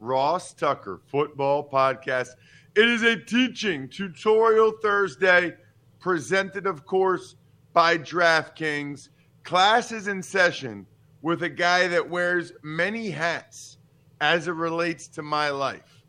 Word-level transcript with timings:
Ross 0.00 0.52
Tucker 0.52 1.00
football 1.06 1.68
podcast. 1.68 2.30
It 2.76 2.88
is 2.88 3.02
a 3.02 3.16
teaching 3.16 3.88
tutorial 3.88 4.72
Thursday 4.82 5.54
presented, 6.00 6.66
of 6.66 6.84
course, 6.84 7.36
by 7.72 7.98
DraftKings. 7.98 9.08
Classes 9.44 10.08
in 10.08 10.22
session 10.22 10.86
with 11.22 11.42
a 11.42 11.48
guy 11.48 11.86
that 11.88 12.08
wears 12.08 12.52
many 12.62 13.10
hats 13.10 13.78
as 14.20 14.48
it 14.48 14.52
relates 14.52 15.06
to 15.08 15.22
my 15.22 15.50
life. 15.50 16.02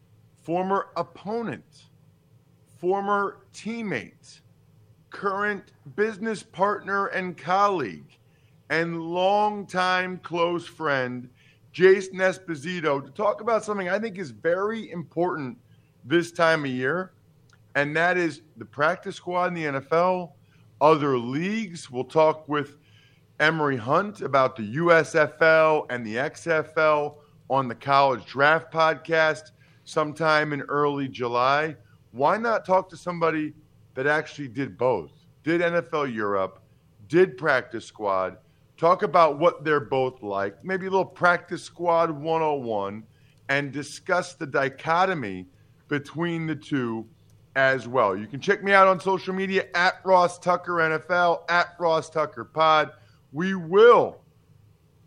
Former 0.44 0.88
opponent, 0.96 1.86
former 2.80 3.40
teammate, 3.54 4.42
current 5.10 5.72
business 5.96 6.44
partner 6.44 7.08
and 7.08 7.38
colleague, 7.38 8.18
and 8.70 9.02
longtime 9.02 10.18
close 10.20 10.66
friend, 10.68 11.30
Jason 11.76 12.20
Esposito, 12.20 13.04
to 13.04 13.12
talk 13.12 13.42
about 13.42 13.66
something 13.66 13.90
I 13.90 14.00
think 14.00 14.18
is 14.18 14.32
very 14.32 14.90
important 14.92 15.58
this 16.06 16.32
time 16.32 16.64
of 16.64 16.72
year, 16.72 17.12
and 17.76 17.94
that 17.98 18.16
is 18.18 18.44
the 18.56 18.64
practice 18.64 19.18
squad 19.18 19.48
in 19.48 19.54
the 19.56 19.66
NFL, 19.66 20.32
other 20.80 21.18
leagues. 21.18 21.92
We'll 21.92 22.06
talk 22.06 22.48
with 22.48 22.78
Emory 23.42 23.76
Hunt 23.76 24.22
about 24.22 24.56
the 24.56 24.78
USFL 24.78 25.88
and 25.90 26.06
the 26.06 26.16
XFL 26.16 27.18
on 27.50 27.68
the 27.68 27.76
College 27.76 28.26
Draft 28.26 28.72
Podcast 28.72 29.52
sometime 29.84 30.54
in 30.54 30.62
early 30.62 31.10
July. 31.10 31.76
Why 32.12 32.38
not 32.38 32.64
talk 32.64 32.88
to 32.92 32.96
somebody 32.96 33.52
that 33.96 34.08
actually 34.08 34.48
did 34.48 34.78
both? 34.78 35.12
Did 35.44 35.60
NFL 35.60 36.16
Europe, 36.16 36.62
did 37.10 37.38
practice 37.38 37.84
squad, 37.84 38.38
talk 38.78 39.04
about 39.04 39.40
what 39.40 39.64
they're 39.64 39.80
both 39.80 40.22
like, 40.22 40.64
maybe 40.64 40.88
a 40.88 40.90
little 40.90 41.06
practice 41.06 41.64
squad 41.64 42.12
101, 42.12 43.04
and 43.50 43.72
discuss 43.72 44.34
the 44.34 44.46
dichotomy 44.46 45.46
between 45.88 46.48
the 46.48 46.56
two 46.56 47.06
as 47.56 47.88
well. 47.88 48.18
You 48.18 48.28
can 48.28 48.40
check 48.40 48.64
me 48.64 48.74
out 48.74 48.88
on 48.88 49.00
social 49.00 49.34
media 49.34 49.68
at 49.76 50.02
Ross 50.04 50.38
Tucker 50.40 50.74
NFL, 50.74 51.50
at 51.50 51.76
Ross 51.80 52.10
Tucker 52.10 52.44
Pod. 52.44 52.92
We 53.32 53.56
will, 53.56 54.22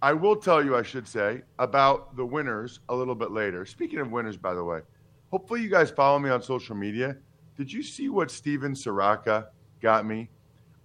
I 0.01 0.13
will 0.13 0.37
tell 0.37 0.65
you, 0.65 0.77
I 0.77 0.83
should 0.83 1.07
say, 1.07 1.43
about 1.59 2.17
the 2.17 2.25
winners 2.25 2.81
a 2.89 2.95
little 2.95 3.15
bit 3.15 3.33
later. 3.33 3.67
Speaking 3.67 3.99
of 3.99 4.11
winners, 4.11 4.37
by 4.37 4.55
the 4.55 4.65
way, 4.65 4.81
hopefully 5.31 5.63
you 5.63 5.69
guys 5.69 5.91
follow 5.91 6.19
me 6.19 6.31
on 6.31 6.43
social 6.43 6.75
media. 6.75 7.17
Did 7.57 7.73
you 7.73 7.83
see 7.83 8.09
what 8.09 8.31
Steven 8.31 8.73
Soraka 8.73 9.49
got 9.81 10.07
me? 10.07 10.31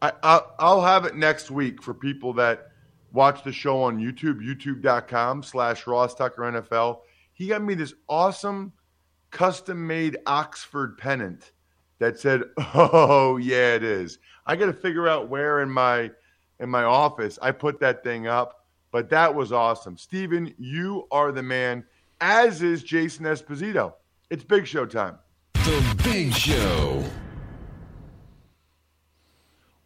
I, 0.02 0.12
I'll, 0.22 0.56
I'll 0.60 0.82
have 0.82 1.06
it 1.06 1.16
next 1.16 1.50
week 1.50 1.82
for 1.82 1.94
people 1.94 2.34
that 2.34 2.73
watch 3.14 3.44
the 3.44 3.52
show 3.54 3.82
on 3.82 4.00
YouTube, 4.00 4.42
youtube.com 4.42 5.44
slash 5.44 5.88
Ross 5.88 6.14
Tucker 6.16 6.42
NFL. 6.42 7.00
He 7.34 7.48
got 7.48 7.64
me 7.64 7.76
this 7.76 7.94
awesome 8.10 8.74
custom 9.32 9.88
made 9.88 10.18
Oxford 10.26 10.98
pennant 10.98 11.52
that 12.00 12.20
said, 12.20 12.44
Oh, 12.74 13.38
yeah, 13.38 13.76
it 13.76 13.84
is. 13.84 14.20
I 14.46 14.56
got 14.56 14.66
to 14.66 14.74
figure 14.74 15.08
out 15.08 15.30
where 15.30 15.62
in 15.62 15.70
my 15.70 16.12
in 16.60 16.70
my 16.70 16.84
office 16.84 17.40
I 17.42 17.52
put 17.52 17.80
that 17.80 18.04
thing 18.04 18.28
up, 18.28 18.66
but 18.92 19.10
that 19.10 19.34
was 19.34 19.52
awesome. 19.52 19.98
Steven, 19.98 20.54
you 20.58 21.08
are 21.12 21.32
the 21.32 21.44
man, 21.44 21.86
as 22.20 22.62
is 22.62 22.84
Jason 22.84 23.26
Esposito. 23.26 23.94
It's 24.30 24.44
big 24.44 24.68
show 24.68 24.86
time. 24.86 25.18
The 25.54 26.02
Big 26.04 26.34
Show. 26.34 27.04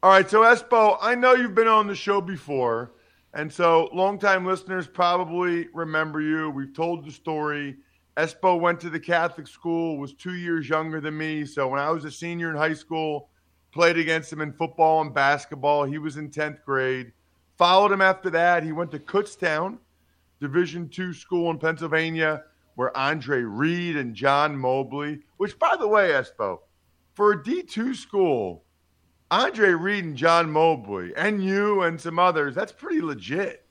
All 0.01 0.11
right, 0.11 0.29
so 0.29 0.41
Espo, 0.41 0.97
I 1.01 1.15
know 1.15 1.33
you've 1.33 1.55
been 1.55 1.67
on 1.67 1.87
the 1.87 1.95
show 1.95 2.21
before. 2.21 2.91
And 3.33 3.51
so, 3.51 3.89
longtime 3.93 4.45
listeners 4.45 4.87
probably 4.87 5.67
remember 5.73 6.21
you. 6.21 6.49
We've 6.49 6.73
told 6.73 7.05
the 7.05 7.11
story. 7.11 7.75
Espo 8.15 8.59
went 8.59 8.79
to 8.79 8.89
the 8.89 8.99
Catholic 8.99 9.47
school, 9.47 9.97
was 9.97 10.13
two 10.13 10.33
years 10.33 10.67
younger 10.67 10.99
than 10.99 11.17
me. 11.17 11.45
So, 11.45 11.67
when 11.67 11.79
I 11.79 11.91
was 11.91 12.05
a 12.05 12.11
senior 12.11 12.49
in 12.49 12.55
high 12.55 12.73
school, 12.73 13.29
played 13.71 13.97
against 13.97 14.33
him 14.33 14.41
in 14.41 14.53
football 14.53 15.01
and 15.01 15.13
basketball. 15.13 15.83
He 15.83 15.97
was 15.97 16.17
in 16.17 16.31
10th 16.31 16.63
grade. 16.63 17.11
Followed 17.57 17.91
him 17.91 18.01
after 18.01 18.29
that. 18.31 18.63
He 18.63 18.71
went 18.71 18.91
to 18.91 18.99
Kutztown, 18.99 19.77
Division 20.39 20.89
two 20.89 21.13
school 21.13 21.51
in 21.51 21.59
Pennsylvania, 21.59 22.43
where 22.75 22.95
Andre 22.95 23.41
Reed 23.41 23.97
and 23.97 24.15
John 24.15 24.55
Mobley, 24.55 25.19
which, 25.37 25.57
by 25.57 25.75
the 25.75 25.87
way, 25.87 26.09
Espo, 26.09 26.59
for 27.15 27.31
a 27.31 27.43
D2 27.43 27.95
school, 27.95 28.63
Andre 29.29 29.69
Reed 29.71 30.05
and 30.05 30.15
John 30.15 30.49
Mobley 30.49 31.13
and 31.15 31.43
you 31.43 31.83
and 31.83 31.99
some 31.99 32.19
others, 32.19 32.55
that's 32.55 32.71
pretty 32.71 33.01
legit. 33.01 33.65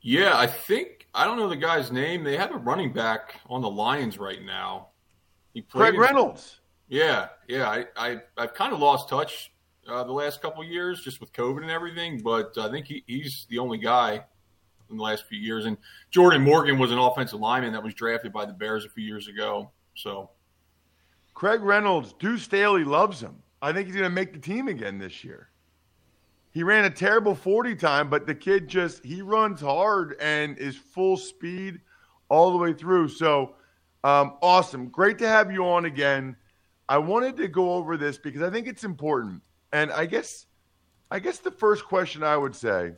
Yeah, 0.00 0.36
I 0.36 0.46
think 0.46 1.06
I 1.14 1.24
don't 1.24 1.38
know 1.38 1.48
the 1.48 1.56
guy's 1.56 1.92
name. 1.92 2.24
They 2.24 2.36
have 2.36 2.52
a 2.52 2.58
running 2.58 2.92
back 2.92 3.40
on 3.48 3.62
the 3.62 3.70
Lions 3.70 4.18
right 4.18 4.42
now. 4.44 4.88
He 5.54 5.62
Craig 5.62 5.96
Reynolds. 5.96 6.60
Yeah, 6.88 7.28
yeah. 7.46 7.68
I, 7.68 7.86
I 7.96 8.20
I've 8.36 8.54
kind 8.54 8.72
of 8.72 8.80
lost 8.80 9.08
touch 9.08 9.52
uh, 9.88 10.02
the 10.04 10.12
last 10.12 10.42
couple 10.42 10.64
years 10.64 11.02
just 11.02 11.20
with 11.20 11.32
COVID 11.32 11.62
and 11.62 11.70
everything, 11.70 12.20
but 12.22 12.56
I 12.58 12.70
think 12.70 12.86
he, 12.86 13.04
he's 13.06 13.46
the 13.48 13.58
only 13.58 13.78
guy 13.78 14.24
in 14.90 14.96
the 14.96 15.02
last 15.02 15.26
few 15.26 15.38
years. 15.38 15.66
And 15.66 15.76
Jordan 16.10 16.42
Morgan 16.42 16.78
was 16.78 16.90
an 16.90 16.98
offensive 16.98 17.40
lineman 17.40 17.72
that 17.72 17.82
was 17.82 17.94
drafted 17.94 18.32
by 18.32 18.44
the 18.44 18.52
Bears 18.52 18.84
a 18.84 18.88
few 18.88 19.04
years 19.04 19.28
ago. 19.28 19.70
So 19.94 20.30
Craig 21.34 21.62
Reynolds, 21.62 22.14
Deuce 22.18 22.42
Staley 22.42 22.84
loves 22.84 23.20
him. 23.20 23.36
I 23.62 23.72
think 23.72 23.86
he's 23.86 23.94
going 23.94 24.10
to 24.10 24.10
make 24.10 24.32
the 24.32 24.40
team 24.40 24.66
again 24.66 24.98
this 24.98 25.22
year. 25.22 25.48
He 26.50 26.64
ran 26.64 26.84
a 26.84 26.90
terrible 26.90 27.34
40 27.34 27.76
time, 27.76 28.10
but 28.10 28.26
the 28.26 28.34
kid 28.34 28.68
just, 28.68 29.04
he 29.04 29.22
runs 29.22 29.60
hard 29.60 30.16
and 30.20 30.58
is 30.58 30.76
full 30.76 31.16
speed 31.16 31.80
all 32.28 32.50
the 32.50 32.58
way 32.58 32.74
through. 32.74 33.08
So, 33.08 33.54
um, 34.04 34.36
awesome. 34.42 34.88
Great 34.88 35.18
to 35.18 35.28
have 35.28 35.52
you 35.52 35.64
on 35.64 35.84
again. 35.84 36.36
I 36.88 36.98
wanted 36.98 37.36
to 37.36 37.48
go 37.48 37.72
over 37.74 37.96
this 37.96 38.18
because 38.18 38.42
I 38.42 38.50
think 38.50 38.66
it's 38.66 38.84
important. 38.84 39.40
And 39.72 39.92
I 39.92 40.06
guess, 40.06 40.46
I 41.10 41.20
guess 41.20 41.38
the 41.38 41.52
first 41.52 41.84
question 41.84 42.22
I 42.22 42.36
would 42.36 42.56
say 42.56 42.92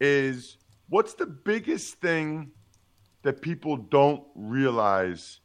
is 0.00 0.56
what's 0.88 1.14
the 1.14 1.26
biggest 1.26 1.96
thing 1.96 2.52
that 3.22 3.42
people 3.42 3.76
don't 3.76 4.22
realize 4.34 5.40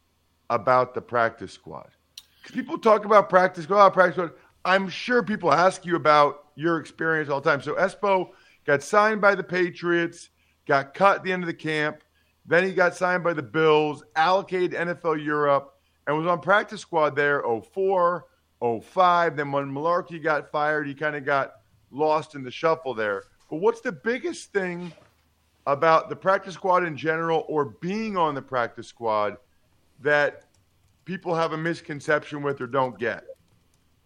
about 0.48 0.94
the 0.94 1.02
practice 1.02 1.52
squad? 1.52 1.90
Because 2.46 2.60
people 2.62 2.78
talk 2.78 3.04
about 3.04 3.28
practice, 3.28 3.66
go 3.66 3.76
out 3.76 3.92
practice. 3.92 4.30
I'm 4.64 4.88
sure 4.88 5.20
people 5.20 5.52
ask 5.52 5.84
you 5.84 5.96
about 5.96 6.44
your 6.54 6.78
experience 6.78 7.28
all 7.28 7.40
the 7.40 7.50
time. 7.50 7.60
So 7.60 7.74
Espo 7.74 8.28
got 8.64 8.84
signed 8.84 9.20
by 9.20 9.34
the 9.34 9.42
Patriots, 9.42 10.30
got 10.64 10.94
cut 10.94 11.16
at 11.16 11.24
the 11.24 11.32
end 11.32 11.42
of 11.42 11.48
the 11.48 11.54
camp. 11.54 12.04
Then 12.46 12.62
he 12.62 12.72
got 12.72 12.94
signed 12.94 13.24
by 13.24 13.32
the 13.32 13.42
Bills, 13.42 14.04
allocated 14.14 14.74
NFL 14.74 15.24
Europe, 15.24 15.74
and 16.06 16.16
was 16.16 16.28
on 16.28 16.40
practice 16.40 16.80
squad 16.80 17.16
there 17.16 17.42
04, 17.42 18.26
05. 18.60 19.36
Then 19.36 19.50
when 19.50 19.66
Mularkey 19.66 20.22
got 20.22 20.48
fired, 20.52 20.86
he 20.86 20.94
kind 20.94 21.16
of 21.16 21.24
got 21.24 21.54
lost 21.90 22.36
in 22.36 22.44
the 22.44 22.50
shuffle 22.52 22.94
there. 22.94 23.24
But 23.50 23.56
what's 23.56 23.80
the 23.80 23.90
biggest 23.90 24.52
thing 24.52 24.92
about 25.66 26.08
the 26.08 26.14
practice 26.14 26.54
squad 26.54 26.84
in 26.84 26.96
general 26.96 27.44
or 27.48 27.64
being 27.80 28.16
on 28.16 28.36
the 28.36 28.42
practice 28.42 28.86
squad 28.86 29.36
that 30.00 30.44
people 31.06 31.34
have 31.34 31.52
a 31.52 31.56
misconception 31.56 32.42
with 32.42 32.60
or 32.60 32.66
don't 32.66 32.98
get? 32.98 33.24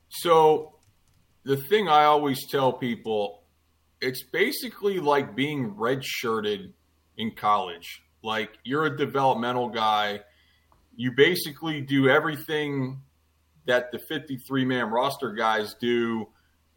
So, 0.09 0.77
the 1.43 1.57
thing 1.57 1.89
I 1.89 2.05
always 2.05 2.47
tell 2.49 2.73
people, 2.73 3.43
it's 4.01 4.23
basically 4.23 5.01
like 5.01 5.35
being 5.35 5.75
redshirted 5.75 6.73
in 7.17 7.33
college. 7.33 8.03
Like 8.23 8.51
you're 8.65 8.87
a 8.87 8.97
developmental 8.97 9.69
guy, 9.69 10.21
you 10.95 11.13
basically 11.13 11.81
do 11.81 12.09
everything 12.09 13.01
that 13.67 13.91
the 13.93 13.99
53 13.99 14.65
man 14.65 14.91
roster 14.91 15.33
guys 15.33 15.75
do. 15.81 16.29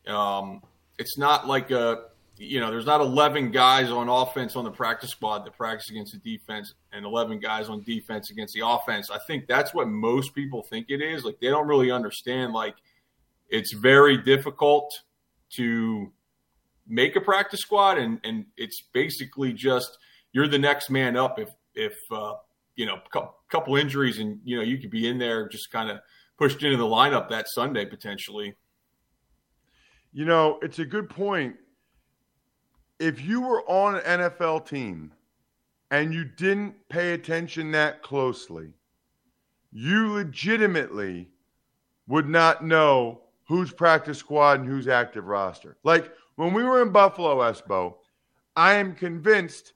Um, 0.07 0.61
it's 0.97 1.17
not 1.17 1.47
like 1.47 1.71
a 1.71 2.05
you 2.37 2.59
know, 2.59 2.71
there's 2.71 2.85
not 2.85 3.01
11 3.01 3.51
guys 3.51 3.89
on 3.89 4.09
offense 4.09 4.55
on 4.55 4.63
the 4.63 4.71
practice 4.71 5.11
squad 5.11 5.45
that 5.45 5.55
practice 5.55 5.89
against 5.89 6.13
the 6.13 6.37
defense 6.37 6.73
and 6.91 7.05
11 7.05 7.39
guys 7.39 7.69
on 7.69 7.83
defense 7.83 8.31
against 8.31 8.53
the 8.53 8.65
offense. 8.65 9.11
I 9.11 9.19
think 9.27 9.47
that's 9.47 9.73
what 9.73 9.87
most 9.87 10.33
people 10.33 10.63
think 10.63 10.87
it 10.89 11.01
is. 11.01 11.23
Like 11.23 11.39
they 11.39 11.47
don't 11.47 11.67
really 11.67 11.91
understand 11.91 12.53
like 12.53 12.75
it's 13.49 13.73
very 13.73 14.17
difficult 14.17 14.91
to 15.51 16.11
make 16.87 17.15
a 17.15 17.21
practice 17.21 17.61
squad 17.61 17.97
and 17.97 18.19
and 18.23 18.45
it's 18.57 18.83
basically 18.93 19.53
just 19.53 19.97
you're 20.33 20.47
the 20.47 20.59
next 20.59 20.89
man 20.89 21.15
up 21.15 21.39
if 21.39 21.49
if 21.75 21.95
uh, 22.11 22.33
you 22.75 22.85
know 22.85 22.95
a 23.15 23.27
couple 23.49 23.75
injuries 23.75 24.19
and 24.19 24.39
you 24.43 24.57
know 24.57 24.63
you 24.63 24.79
could 24.79 24.89
be 24.89 25.07
in 25.07 25.17
there 25.17 25.47
just 25.47 25.71
kind 25.71 25.89
of 25.89 25.99
pushed 26.37 26.63
into 26.63 26.77
the 26.77 26.83
lineup 26.83 27.29
that 27.29 27.45
Sunday 27.47 27.85
potentially. 27.85 28.55
You 30.11 30.25
know, 30.25 30.59
it's 30.61 30.79
a 30.79 30.85
good 30.85 31.09
point 31.09 31.55
if 33.03 33.21
you 33.21 33.41
were 33.41 33.61
on 33.69 33.95
an 33.95 34.21
NFL 34.21 34.65
team 34.65 35.11
and 35.91 36.13
you 36.13 36.23
didn't 36.23 36.73
pay 36.87 37.11
attention 37.11 37.69
that 37.71 38.01
closely, 38.01 38.69
you 39.73 40.13
legitimately 40.13 41.29
would 42.07 42.29
not 42.29 42.63
know 42.63 43.19
who's 43.45 43.73
practice 43.73 44.19
squad 44.19 44.61
and 44.61 44.69
who's 44.69 44.87
active 44.87 45.25
roster. 45.25 45.75
Like 45.83 46.13
when 46.35 46.53
we 46.53 46.63
were 46.63 46.81
in 46.81 46.91
Buffalo, 46.93 47.39
Espo, 47.39 47.95
I 48.55 48.75
am 48.75 48.95
convinced 48.95 49.73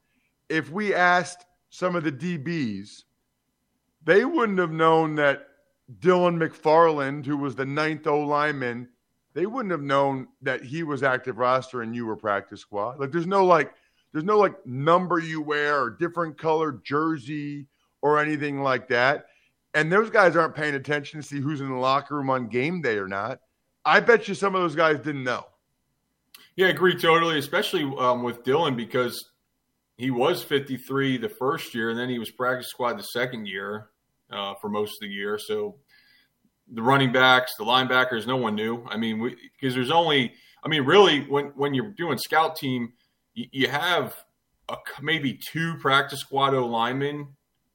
if 0.47 0.71
we 0.71 0.93
asked 0.93 1.45
some 1.69 1.97
of 1.97 2.05
the 2.05 2.11
DBs, 2.13 3.03
they 4.05 4.23
wouldn't 4.23 4.59
have 4.59 4.71
known 4.71 5.15
that 5.15 5.47
Dylan 5.99 6.37
McFarland, 6.37 7.25
who 7.25 7.35
was 7.35 7.55
the 7.55 7.65
ninth 7.65 8.07
O 8.07 8.21
lineman, 8.21 8.87
they 9.37 9.45
wouldn't 9.45 9.71
have 9.71 9.83
known 9.83 10.27
that 10.41 10.63
he 10.63 10.81
was 10.81 11.03
active 11.03 11.37
roster 11.37 11.83
and 11.83 11.95
you 11.95 12.07
were 12.07 12.15
practice 12.15 12.59
squad. 12.59 12.99
Like 12.99 13.11
there's 13.11 13.27
no 13.27 13.45
like 13.45 13.71
there's 14.11 14.25
no 14.25 14.39
like 14.39 14.65
number 14.65 15.19
you 15.19 15.43
wear 15.43 15.79
or 15.79 15.91
different 15.91 16.39
color 16.39 16.81
jersey 16.83 17.67
or 18.01 18.19
anything 18.19 18.63
like 18.63 18.87
that. 18.87 19.27
And 19.75 19.93
those 19.93 20.09
guys 20.09 20.35
aren't 20.35 20.55
paying 20.55 20.73
attention 20.73 21.21
to 21.21 21.27
see 21.27 21.39
who's 21.39 21.61
in 21.61 21.69
the 21.69 21.75
locker 21.75 22.15
room 22.15 22.31
on 22.31 22.47
game 22.47 22.81
day 22.81 22.97
or 22.97 23.07
not. 23.07 23.41
I 23.85 23.99
bet 23.99 24.27
you 24.27 24.33
some 24.33 24.55
of 24.55 24.61
those 24.61 24.75
guys 24.75 24.97
didn't 24.97 25.23
know. 25.23 25.45
Yeah, 26.55 26.65
I 26.65 26.69
agree 26.71 26.99
totally, 26.99 27.37
especially 27.37 27.83
um, 27.99 28.23
with 28.23 28.41
Dylan 28.41 28.75
because 28.75 29.23
he 29.97 30.09
was 30.09 30.41
53 30.41 31.17
the 31.17 31.29
first 31.29 31.75
year, 31.75 31.91
and 31.91 31.99
then 31.99 32.09
he 32.09 32.17
was 32.17 32.31
practice 32.31 32.69
squad 32.69 32.97
the 32.97 33.03
second 33.03 33.47
year 33.47 33.89
uh, 34.31 34.55
for 34.55 34.67
most 34.67 34.93
of 34.93 35.01
the 35.01 35.13
year. 35.13 35.37
So 35.37 35.75
the 36.73 36.81
running 36.81 37.11
backs, 37.11 37.55
the 37.55 37.63
linebackers, 37.63 38.27
no 38.27 38.35
one 38.35 38.55
knew. 38.55 38.85
I 38.87 38.97
mean, 38.97 39.35
because 39.59 39.73
there's 39.75 39.91
only, 39.91 40.33
I 40.63 40.67
mean, 40.67 40.83
really, 40.83 41.21
when 41.21 41.45
when 41.55 41.73
you're 41.73 41.91
doing 41.91 42.17
scout 42.17 42.55
team, 42.55 42.93
you, 43.33 43.45
you 43.51 43.67
have 43.67 44.15
a, 44.69 44.75
maybe 45.01 45.33
two 45.33 45.75
practice 45.77 46.19
squad 46.19 46.53
O 46.53 46.65
linemen, 46.65 47.27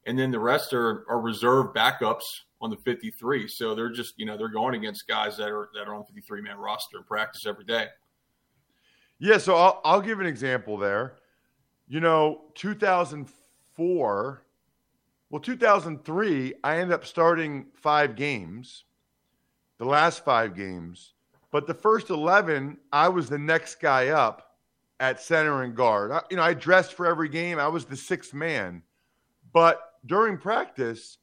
and 0.07 0.19
then 0.19 0.31
the 0.31 0.39
rest 0.39 0.73
are, 0.73 1.05
are 1.09 1.21
reserve 1.21 1.75
backups 1.75 2.25
on 2.61 2.71
the 2.71 2.77
53. 2.77 3.49
So 3.49 3.75
they're 3.75 3.91
just, 3.91 4.15
you 4.19 4.27
know, 4.27 4.37
they're 4.37 4.49
going 4.49 4.75
against 4.75 5.09
guys 5.09 5.37
that 5.39 5.49
are 5.49 5.69
that 5.75 5.89
are 5.89 5.95
on 5.95 6.05
53 6.05 6.43
man 6.43 6.59
roster 6.59 6.99
and 6.99 7.07
practice 7.07 7.47
every 7.47 7.65
day. 7.65 7.87
Yeah, 9.19 9.39
so 9.39 9.57
I'll 9.57 9.81
I'll 9.85 10.01
give 10.01 10.21
an 10.21 10.27
example 10.27 10.77
there. 10.77 11.15
You 11.89 12.01
know, 12.01 12.43
2004 12.55 14.43
well, 15.33 15.41
2003, 15.41 16.55
I 16.63 16.77
ended 16.77 16.93
up 16.93 17.07
starting 17.07 17.65
five 17.73 18.17
games, 18.17 18.85
the 19.79 19.87
last 19.87 20.27
five 20.27 20.55
games. 20.55 21.15
But 21.51 21.67
the 21.67 21.73
first 21.73 22.11
11, 22.11 22.77
I 22.93 23.09
was 23.09 23.31
the 23.31 23.39
next 23.39 23.81
guy 23.81 24.09
up 24.09 24.59
at 25.01 25.23
center 25.23 25.63
and 25.63 25.75
guard. 25.75 26.13
I, 26.13 26.21
you 26.31 26.37
know, 26.37 26.43
I 26.43 26.53
dressed 26.53 26.93
for 26.93 27.07
every 27.07 27.31
game. 27.31 27.59
I 27.59 27.69
was 27.69 27.87
the 27.87 27.97
sixth 27.97 28.35
man. 28.35 28.83
But 29.55 29.81
during 30.05 30.37
practice, 30.37 31.17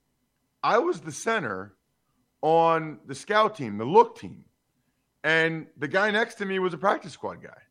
I 0.63 0.79
was 0.79 1.01
the 1.01 1.11
center 1.11 1.75
on 2.41 2.97
the 3.06 3.13
scout 3.13 3.57
team, 3.57 3.77
the 3.77 3.85
look 3.85 4.17
team. 4.17 4.44
And 5.23 5.67
the 5.77 5.88
guy 5.88 6.09
next 6.09 6.35
to 6.35 6.45
me 6.45 6.57
was 6.57 6.73
a 6.73 6.79
practice 6.79 7.13
squad 7.13 7.44
guy. 7.44 7.61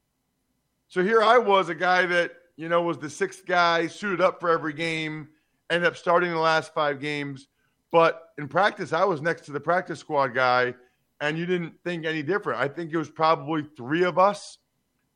So 0.86 1.02
here 1.02 1.20
I 1.20 1.38
was, 1.38 1.68
a 1.68 1.74
guy 1.74 2.06
that, 2.06 2.30
you 2.56 2.68
know, 2.68 2.82
was 2.82 2.98
the 2.98 3.10
sixth 3.10 3.44
guy, 3.44 3.88
suited 3.88 4.20
up 4.20 4.38
for 4.38 4.50
every 4.50 4.72
game 4.72 5.30
ended 5.70 5.86
up 5.86 5.96
starting 5.96 6.30
the 6.30 6.38
last 6.38 6.74
five 6.74 7.00
games. 7.00 7.48
But 7.90 8.30
in 8.38 8.48
practice, 8.48 8.92
I 8.92 9.04
was 9.04 9.22
next 9.22 9.42
to 9.46 9.52
the 9.52 9.60
practice 9.60 9.98
squad 9.98 10.28
guy, 10.28 10.74
and 11.20 11.38
you 11.38 11.46
didn't 11.46 11.74
think 11.84 12.04
any 12.04 12.22
different. 12.22 12.60
I 12.60 12.68
think 12.68 12.92
it 12.92 12.98
was 12.98 13.10
probably 13.10 13.66
three 13.76 14.04
of 14.04 14.18
us 14.18 14.58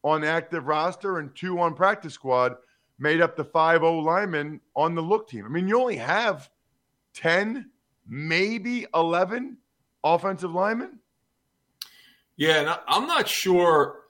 on 0.02 0.24
active 0.24 0.66
roster 0.66 1.18
and 1.18 1.34
two 1.34 1.60
on 1.60 1.74
practice 1.74 2.14
squad 2.14 2.56
made 2.98 3.20
up 3.20 3.36
the 3.36 3.44
5 3.44 3.80
0 3.80 3.98
linemen 4.00 4.60
on 4.74 4.94
the 4.94 5.02
look 5.02 5.28
team. 5.28 5.44
I 5.44 5.48
mean, 5.48 5.68
you 5.68 5.78
only 5.78 5.96
have 5.96 6.48
10, 7.14 7.70
maybe 8.06 8.86
11 8.94 9.58
offensive 10.02 10.52
linemen. 10.52 10.98
Yeah, 12.36 12.60
and 12.60 12.78
I'm 12.88 13.06
not 13.06 13.28
sure 13.28 14.00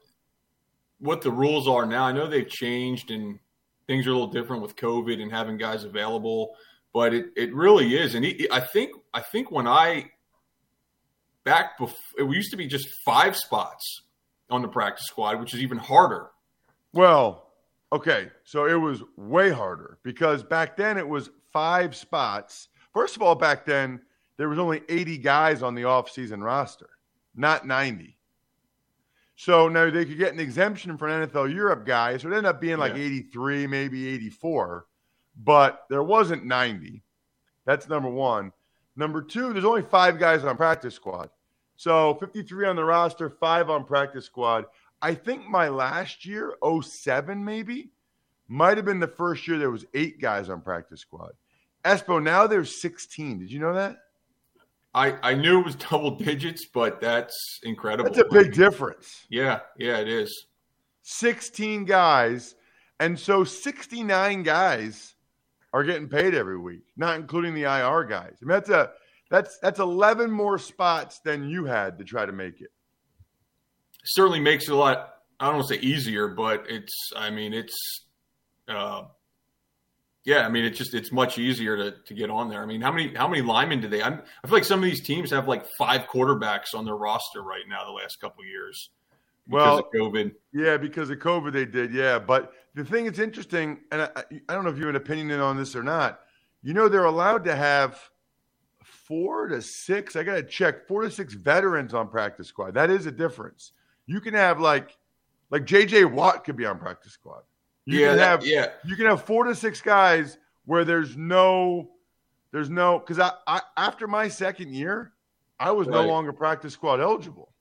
what 0.99 1.23
the 1.23 1.31
rules 1.31 1.67
are 1.67 1.85
now. 1.85 2.05
I 2.05 2.13
know 2.13 2.29
they've 2.29 2.49
changed 2.49 3.11
and 3.11 3.39
things 3.87 4.07
are 4.07 4.11
a 4.11 4.13
little 4.13 4.29
different 4.29 4.63
with 4.63 4.77
COVID 4.77 5.21
and 5.21 5.31
having 5.31 5.57
guys 5.57 5.85
available, 5.85 6.55
but 6.93 7.15
it, 7.15 7.27
it 7.37 7.55
really 7.55 7.97
is. 7.97 8.15
And 8.15 8.25
he, 8.25 8.49
I 8.51 8.61
think 8.61 8.93
I 9.13 9.21
think 9.21 9.51
when 9.51 9.67
I 9.67 10.11
back 11.45 11.79
before 11.79 11.97
it 12.19 12.35
used 12.35 12.51
to 12.51 12.57
be 12.57 12.67
just 12.67 12.89
five 13.05 13.37
spots 13.37 14.03
on 14.51 14.63
the 14.63 14.69
practice 14.69 15.07
squad, 15.07 15.41
which 15.41 15.55
is 15.55 15.61
even 15.61 15.79
harder. 15.79 16.31
Well, 16.93 17.53
okay, 17.93 18.29
so 18.45 18.67
it 18.67 18.75
was 18.75 19.03
way 19.17 19.51
harder 19.51 19.99
because 20.03 20.43
back 20.43 20.77
then 20.77 20.99
it 20.99 21.09
was 21.09 21.31
five 21.53 21.97
spots. 21.97 22.69
First 22.93 23.17
of 23.17 23.23
all, 23.23 23.35
back 23.35 23.65
then 23.65 24.01
there 24.37 24.49
was 24.49 24.59
only 24.59 24.83
80 24.89 25.19
guys 25.19 25.63
on 25.63 25.75
the 25.75 25.85
off-season 25.85 26.43
roster, 26.43 26.91
not 27.35 27.67
90. 27.67 28.17
So 29.37 29.69
now 29.69 29.91
they 29.91 30.05
could 30.05 30.19
get 30.19 30.33
an 30.33 30.41
exemption 30.41 30.97
for 30.97 31.09
an 31.09 31.29
NFL 31.29 31.53
Europe 31.53 31.87
guy. 31.87 32.17
So 32.17 32.29
it 32.29 32.33
ended 32.33 32.47
up 32.47 32.61
being 32.61 32.79
like 32.79 32.93
yeah. 32.93 33.05
83, 33.05 33.67
maybe 33.67 34.09
84, 34.09 34.87
but 35.43 35.85
there 35.89 36.03
wasn't 36.03 36.45
90. 36.45 37.03
That's 37.65 37.89
number 37.89 38.11
one. 38.11 38.53
Number 38.97 39.23
two, 39.23 39.53
there's 39.53 39.65
only 39.65 39.83
five 39.83 40.19
guys 40.19 40.45
on 40.45 40.57
practice 40.57 40.95
squad. 40.95 41.31
So 41.77 42.15
53 42.15 42.67
on 42.67 42.77
the 42.77 42.85
roster, 42.85 43.31
five 43.31 43.71
on 43.71 43.85
practice 43.85 44.27
squad. 44.27 44.67
I 45.01 45.15
think 45.15 45.49
my 45.49 45.69
last 45.69 46.25
year, 46.25 46.55
07 46.63 47.45
maybe, 47.45 47.91
might 48.49 48.77
have 48.77 48.87
been 48.87 49.01
the 49.01 49.09
first 49.09 49.49
year 49.49 49.59
there 49.59 49.71
was 49.71 49.87
eight 49.95 50.21
guys 50.21 50.49
on 50.49 50.61
practice 50.61 51.01
squad. 51.01 51.33
Espo, 51.85 52.23
now 52.23 52.47
there's 52.47 52.81
16. 52.81 53.41
Did 53.41 53.51
you 53.51 53.59
know 53.59 53.75
that? 53.75 53.97
I, 54.95 55.17
I 55.23 55.35
knew 55.35 55.61
it 55.61 55.65
was 55.65 55.75
double 55.91 56.13
digits, 56.13 56.67
but 56.67 57.01
that's 57.01 57.61
incredible. 57.63 58.11
That's 58.11 58.27
a 58.29 58.33
big 58.33 58.53
difference. 58.53 59.27
Yeah, 59.31 59.61
yeah, 59.79 59.99
it 59.99 60.09
is. 60.09 60.47
16 61.03 61.85
guys. 61.85 62.55
And 63.01 63.19
so 63.19 63.43
69 63.43 64.43
guys 64.43 65.15
are 65.73 65.83
getting 65.83 66.09
paid 66.09 66.35
every 66.35 66.59
week, 66.59 66.85
not 66.97 67.17
including 67.17 67.55
the 67.55 67.63
IR 67.63 68.05
guys. 68.05 68.35
I 68.41 68.45
mean, 68.45 68.49
that's 68.49 68.69
a 68.69 68.93
that's 69.31 69.59
that's 69.59 69.81
11 69.81 70.31
more 70.31 70.59
spots 70.59 71.21
than 71.21 71.49
you 71.49 71.65
had 71.65 71.99
to 71.99 72.05
try 72.05 72.27
to 72.27 72.33
make 72.33 72.61
it. 72.61 72.71
Certainly 74.05 74.41
makes 74.41 74.69
it 74.69 74.73
a 74.73 74.77
lot. 74.77 75.15
I 75.41 75.47
don't 75.47 75.57
want 75.57 75.69
to 75.69 75.75
say 75.75 75.81
easier, 75.81 76.29
but 76.29 76.67
it's. 76.69 76.95
I 77.17 77.31
mean, 77.31 77.55
it's. 77.55 77.75
Uh, 78.69 79.05
yeah, 80.25 80.47
I 80.47 80.49
mean 80.49 80.65
it's 80.65 80.79
just 80.79 80.95
it's 80.95 81.11
much 81.11 81.39
easier 81.39 81.77
to, 81.77 81.91
to 81.93 82.15
get 82.15 82.31
on 82.31 82.49
there. 82.49 82.63
I 82.63 82.67
mean, 82.67 82.81
how 82.81 82.93
many 82.93 83.15
how 83.15 83.27
many 83.27 83.43
linemen 83.43 83.81
do 83.81 83.89
they? 83.89 84.03
I'm, 84.03 84.23
i 84.45 84.47
feel 84.47 84.57
like 84.57 84.65
some 84.65 84.79
of 84.79 84.85
these 84.85 85.01
teams 85.01 85.31
have 85.31 85.49
like 85.49 85.67
five 85.79 86.03
quarterbacks 86.03 86.75
on 86.75 86.85
their 86.85 86.97
roster 86.97 87.43
right 87.43 87.65
now. 87.69 87.85
The 87.85 87.93
last 87.93 88.21
couple 88.21 88.45
years, 88.45 88.91
well, 89.49 89.89
COVID. 89.95 90.33
Yeah, 90.53 90.77
because 90.77 91.11
of 91.11 91.19
COVID, 91.19 91.53
they 91.53 91.65
did. 91.65 91.93
Yeah, 91.93 92.19
but 92.19 92.53
the 92.75 92.85
thing 92.85 93.07
that's 93.07 93.19
interesting, 93.19 93.81
and 93.91 94.03
I, 94.03 94.11
I 94.49 94.55
don't 94.55 94.65
know 94.65 94.71
if 94.71 94.77
you 94.77 94.87
have 94.87 94.95
an 94.95 95.01
opinion 95.01 95.41
on 95.41 95.57
this 95.57 95.75
or 95.75 95.83
not. 95.83 96.21
You 96.63 96.75
know, 96.75 96.89
they're 96.89 97.05
allowed 97.05 97.45
to 97.45 97.57
have 97.57 97.99
four 98.85 99.49
to 99.49 99.61
six. 99.61 100.15
I 100.15 100.23
got 100.23 100.37
to 100.37 100.43
check 100.45 100.87
four 100.87 101.03
to 101.03 101.11
six 101.11 101.35
veterans 101.35 101.95
on 101.95 102.09
practice 102.09 102.47
squad. 102.47 102.75
That 102.75 102.91
is 102.91 103.07
a 103.07 103.13
difference. 103.13 103.73
You 104.07 104.21
can 104.21 104.35
have 104.35 104.61
like 104.61 104.97
like 105.51 105.65
J.J. 105.65 106.07
Watt 106.07 106.45
could 106.45 106.57
be 106.57 106.65
on 106.65 106.79
practice 106.79 107.13
squad. 107.13 107.43
You 107.85 108.01
yeah, 108.01 108.09
can 108.09 108.17
that- 108.19 108.29
have 108.29 108.47
yeah. 108.47 108.67
you 108.85 108.97
can 108.97 109.07
have 109.07 109.23
four 109.25 109.45
to 109.45 109.55
six 109.55 109.81
guys 109.81 110.39
where 110.65 110.85
there's 110.85 111.17
no 111.17 111.91
there's 112.53 112.71
no 112.71 112.99
because 112.99 113.19
I, 113.19 113.33
I 113.47 113.63
after 113.77 114.07
my 114.07 114.29
second 114.29 114.75
year, 114.75 115.13
I 115.59 115.71
was 115.73 115.89
no 115.89 116.03
longer 116.07 116.33
practice 116.33 116.75
squad 116.75 117.01
eligible. 117.01 117.53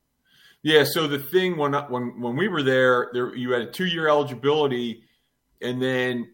Yeah. 0.63 0.83
So 0.85 1.07
the 1.07 1.19
thing 1.19 1.57
when 1.57 1.73
when 1.73 2.19
when 2.21 2.35
we 2.35 2.47
were 2.47 2.63
there, 2.63 3.09
there 3.13 3.35
you 3.35 3.51
had 3.51 3.61
a 3.63 3.71
two 3.71 3.85
year 3.85 4.07
eligibility, 4.07 5.03
and 5.61 5.81
then 5.81 6.33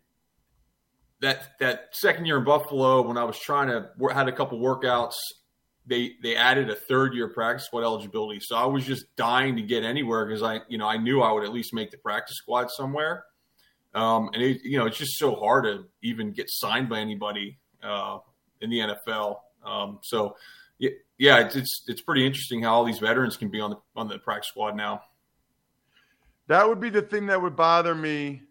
that 1.22 1.58
that 1.60 1.89
second 1.94 2.25
year 2.25 2.38
in 2.38 2.44
Buffalo, 2.44 3.08
when 3.08 3.17
I 3.17 3.24
was 3.24 3.39
trying 3.39 3.67
to 3.67 3.89
had 4.13 4.27
a 4.27 4.34
couple 4.34 4.60
workouts, 4.60 5.15
they 5.86 6.13
they 6.22 6.36
added 6.36 6.70
a 6.70 6.75
third 6.75 7.13
year 7.13 7.29
practice 7.29 7.65
squad 7.67 7.84
eligibility. 7.84 8.39
So 8.41 8.56
I 8.56 8.65
was 8.65 8.86
just 8.86 9.06
dying 9.15 9.56
to 9.56 9.62
get 9.62 9.84
anywhere 9.84 10.25
because 10.25 10.44
I 10.44 10.60
you 10.67 10.77
know 10.77 10.88
I 10.88 10.98
knew 10.98 11.22
I 11.22 11.32
would 11.32 11.44
at 11.44 11.53
least 11.53 11.74
make 11.74 11.91
the 11.91 11.98
practice 11.98 12.36
squad 12.38 12.70
somewhere. 12.72 13.24
Um, 13.94 14.29
and 14.34 14.44
it, 14.44 14.62
you 14.63 14.77
know 14.77 14.86
it's 14.86 14.98
just 14.98 15.17
so 15.17 15.36
hard 15.36 15.65
to 15.65 15.86
even 16.03 16.32
get 16.32 16.50
signed 16.50 16.89
by 16.89 17.00
anybody 17.00 17.58
uh, 17.84 18.20
in 18.62 18.70
the 18.70 18.79
NFL. 18.79 19.38
Um, 19.65 20.00
so 20.03 20.36
yeah, 21.17 21.39
it's, 21.39 21.56
it's 21.56 21.84
it's 21.88 22.01
pretty 22.01 22.25
interesting 22.25 22.63
how 22.63 22.75
all 22.75 22.86
these 22.86 23.00
veterans 23.00 23.38
can 23.38 23.50
be 23.50 23.60
on 23.60 23.72
the 23.72 23.77
on 23.96 24.08
the 24.08 24.20
practice 24.20 24.50
squad 24.50 24.75
now. 24.75 25.01
That 26.48 26.67
would 26.67 26.79
be 26.79 26.89
the 26.89 27.01
thing 27.01 27.27
that 27.27 27.41
would 27.41 27.56
bother 27.56 27.96
me 27.96 28.44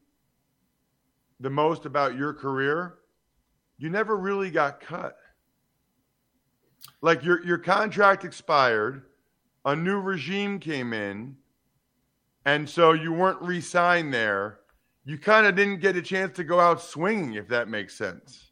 the 1.40 1.50
most 1.50 1.87
about 1.87 2.16
your 2.16 2.35
career. 2.35 2.97
You 3.78 3.88
never 3.90 4.16
really 4.16 4.50
got 4.50 4.81
cut. 4.81 5.16
Like 7.00 7.25
your 7.25 7.45
your 7.45 7.59
contract 7.59 8.25
expired, 8.25 9.05
a 9.64 9.76
new 9.76 10.00
regime 10.00 10.59
came 10.59 10.93
in, 10.93 11.37
and 12.45 12.69
so 12.69 12.93
you 12.93 13.12
weren't 13.12 13.40
re-signed 13.40 14.12
there. 14.12 14.59
You 15.06 15.18
kind 15.18 15.46
of 15.46 15.54
didn't 15.54 15.78
get 15.78 15.94
a 15.94 16.02
chance 16.02 16.34
to 16.36 16.42
go 16.42 16.58
out 16.58 16.82
swinging, 16.82 17.34
if 17.34 17.46
that 17.48 17.68
makes 17.68 17.96
sense. 17.96 18.50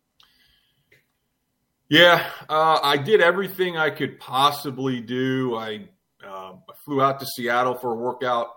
Yeah, 1.89 2.25
uh, 2.49 2.79
I 2.81 2.97
did 2.97 3.21
everything 3.21 3.77
I 3.77 3.91
could 3.91 4.21
possibly 4.21 5.01
do. 5.01 5.57
I, 5.57 5.89
uh, 6.25 6.53
flew 6.85 7.03
out 7.03 7.19
to 7.21 7.27
Seattle 7.27 7.75
for 7.75 7.93
a 7.93 7.97
workout, 7.97 8.49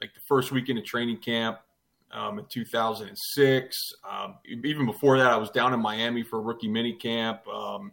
like 0.00 0.12
the 0.12 0.20
first 0.28 0.50
weekend 0.50 0.80
of 0.80 0.84
training 0.84 1.18
camp 1.18 1.58
um, 2.10 2.40
in 2.40 2.46
2006. 2.46 3.76
Um, 4.10 4.34
even 4.44 4.84
before 4.84 5.16
that, 5.18 5.28
I 5.28 5.36
was 5.36 5.50
down 5.50 5.72
in 5.72 5.80
Miami 5.80 6.24
for 6.24 6.40
a 6.40 6.42
rookie 6.42 6.68
mini 6.68 6.94
camp. 6.94 7.46
Um, 7.46 7.92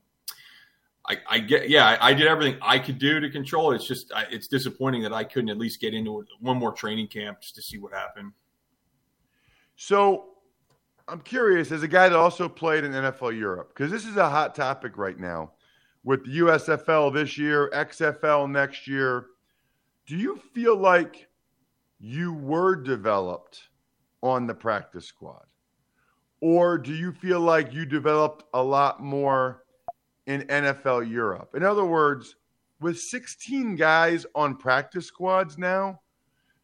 I, 1.08 1.18
I 1.30 1.40
get, 1.40 1.70
yeah, 1.70 1.86
I, 1.86 2.10
I 2.10 2.14
did 2.16 2.26
everything 2.26 2.58
I 2.60 2.80
could 2.80 2.98
do 2.98 3.20
to 3.20 3.30
control 3.30 3.72
it. 3.72 3.76
It's 3.76 3.88
just, 3.88 4.12
it's 4.32 4.48
disappointing 4.48 5.04
that 5.04 5.14
I 5.14 5.24
couldn't 5.26 5.50
at 5.50 5.60
least 5.60 5.80
get 5.80 5.94
into 5.94 6.26
one 6.40 6.58
more 6.58 6.72
training 6.72 7.08
camp 7.08 7.42
just 7.42 7.54
to 7.54 7.62
see 7.62 7.78
what 7.78 7.94
happened. 7.94 8.32
So 9.84 10.26
I'm 11.08 11.22
curious, 11.22 11.72
as 11.72 11.82
a 11.82 11.88
guy 11.88 12.08
that 12.08 12.16
also 12.16 12.48
played 12.48 12.84
in 12.84 12.92
NFL 12.92 13.36
Europe, 13.36 13.70
because 13.74 13.90
this 13.90 14.06
is 14.06 14.16
a 14.16 14.30
hot 14.30 14.54
topic 14.54 14.96
right 14.96 15.18
now 15.18 15.54
with 16.04 16.24
the 16.24 16.38
USFL 16.38 17.12
this 17.12 17.36
year, 17.36 17.68
XFL 17.74 18.48
next 18.48 18.88
year. 18.88 19.26
Do 20.06 20.18
you 20.18 20.40
feel 20.54 20.78
like 20.78 21.30
you 22.00 22.32
were 22.32 22.76
developed 22.76 23.70
on 24.22 24.46
the 24.46 24.54
practice 24.54 25.08
squad? 25.08 25.48
Or 26.42 26.78
do 26.78 26.94
you 26.94 27.12
feel 27.12 27.40
like 27.40 27.74
you 27.74 27.88
developed 27.88 28.44
a 28.54 28.62
lot 28.62 29.02
more 29.02 29.64
in 30.28 30.42
NFL 30.44 31.10
Europe? 31.10 31.56
In 31.56 31.64
other 31.64 31.86
words, 31.86 32.36
with 32.80 33.00
16 33.00 33.78
guys 33.78 34.28
on 34.36 34.58
practice 34.58 35.08
squads 35.08 35.58
now, 35.58 36.01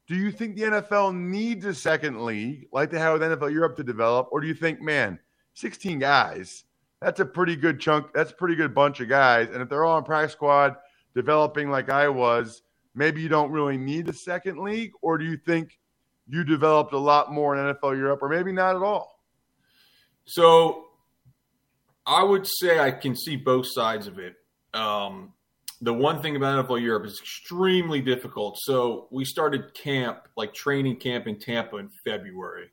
do 0.08 0.16
you 0.16 0.32
think 0.32 0.56
the 0.56 0.64
NFL 0.64 1.16
needs 1.16 1.66
a 1.66 1.74
second 1.74 2.24
league 2.24 2.68
like 2.72 2.90
they 2.90 3.00
have 3.00 3.20
with 3.20 3.22
NFL 3.22 3.52
Europe 3.52 3.76
to 3.78 3.84
develop, 3.84 4.30
or 4.32 4.40
do 4.40 4.48
you 4.48 4.54
think, 4.54 4.82
man, 4.82 5.20
16 5.54 6.00
guys, 6.00 6.64
that's 7.02 7.20
a 7.20 7.26
pretty 7.26 7.56
good 7.56 7.80
chunk, 7.80 8.14
that's 8.14 8.32
a 8.32 8.36
pretty 8.36 8.56
good 8.56 8.74
bunch 8.74 9.02
of 9.02 9.10
guys, 9.10 9.50
and 9.52 9.62
if 9.62 9.70
they're 9.70 9.84
all 9.84 9.98
on 9.98 10.04
practice 10.04 10.32
squad 10.32 10.76
developing 11.14 11.70
like 11.70 11.90
I 11.90 12.08
was, 12.08 12.62
maybe 12.96 13.22
you 13.22 13.28
don't 13.28 13.52
really 13.52 13.78
need 13.78 14.08
a 14.08 14.14
second 14.14 14.60
league, 14.60 14.92
or 15.02 15.18
do 15.18 15.26
you 15.26 15.38
think 15.38 15.78
you 16.28 16.44
developed 16.44 16.94
a 16.94 16.98
lot 16.98 17.32
more 17.32 17.56
in 17.56 17.76
NFL 17.76 17.98
Europe, 17.98 18.20
or 18.22 18.30
maybe 18.30 18.52
not 18.52 18.76
at 18.76 18.82
all? 18.82 19.20
So 20.26 20.86
I 22.06 22.24
would 22.24 22.46
say 22.48 22.80
I 22.80 22.92
can 22.92 23.16
see 23.16 23.36
both 23.36 23.66
sides 23.70 24.08
of 24.08 24.20
it. 24.20 24.36
Um, 24.74 25.34
the 25.82 25.94
one 25.94 26.22
thing 26.22 26.36
about 26.36 26.68
NFL 26.68 26.82
Europe 26.82 27.06
is 27.06 27.20
extremely 27.20 28.02
difficult. 28.02 28.58
So 28.60 29.08
we 29.12 29.26
started 29.26 29.74
camp, 29.74 30.28
like 30.36 30.54
training 30.54 30.98
camp 30.98 31.28
in 31.28 31.40
Tampa 31.40 31.78
in 31.78 31.90
February, 32.04 32.70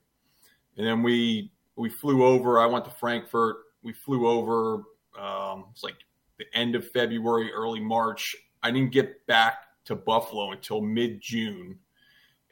and 0.76 0.86
then 0.86 1.02
we 1.02 1.50
we 1.76 1.90
flew 1.90 2.24
over. 2.24 2.58
I 2.58 2.66
went 2.66 2.84
to 2.86 2.90
Frankfurt. 2.92 3.56
We 3.82 3.92
flew 3.92 4.26
over. 4.26 4.84
Um, 5.18 5.66
it's 5.72 5.82
like 5.82 5.96
the 6.38 6.46
end 6.54 6.74
of 6.74 6.88
February, 6.90 7.52
early 7.52 7.80
March. 7.80 8.34
I 8.62 8.70
didn't 8.70 8.92
get 8.92 9.26
back 9.26 9.58
to 9.86 9.94
Buffalo 9.94 10.52
until 10.52 10.80
mid 10.80 11.20
June, 11.20 11.78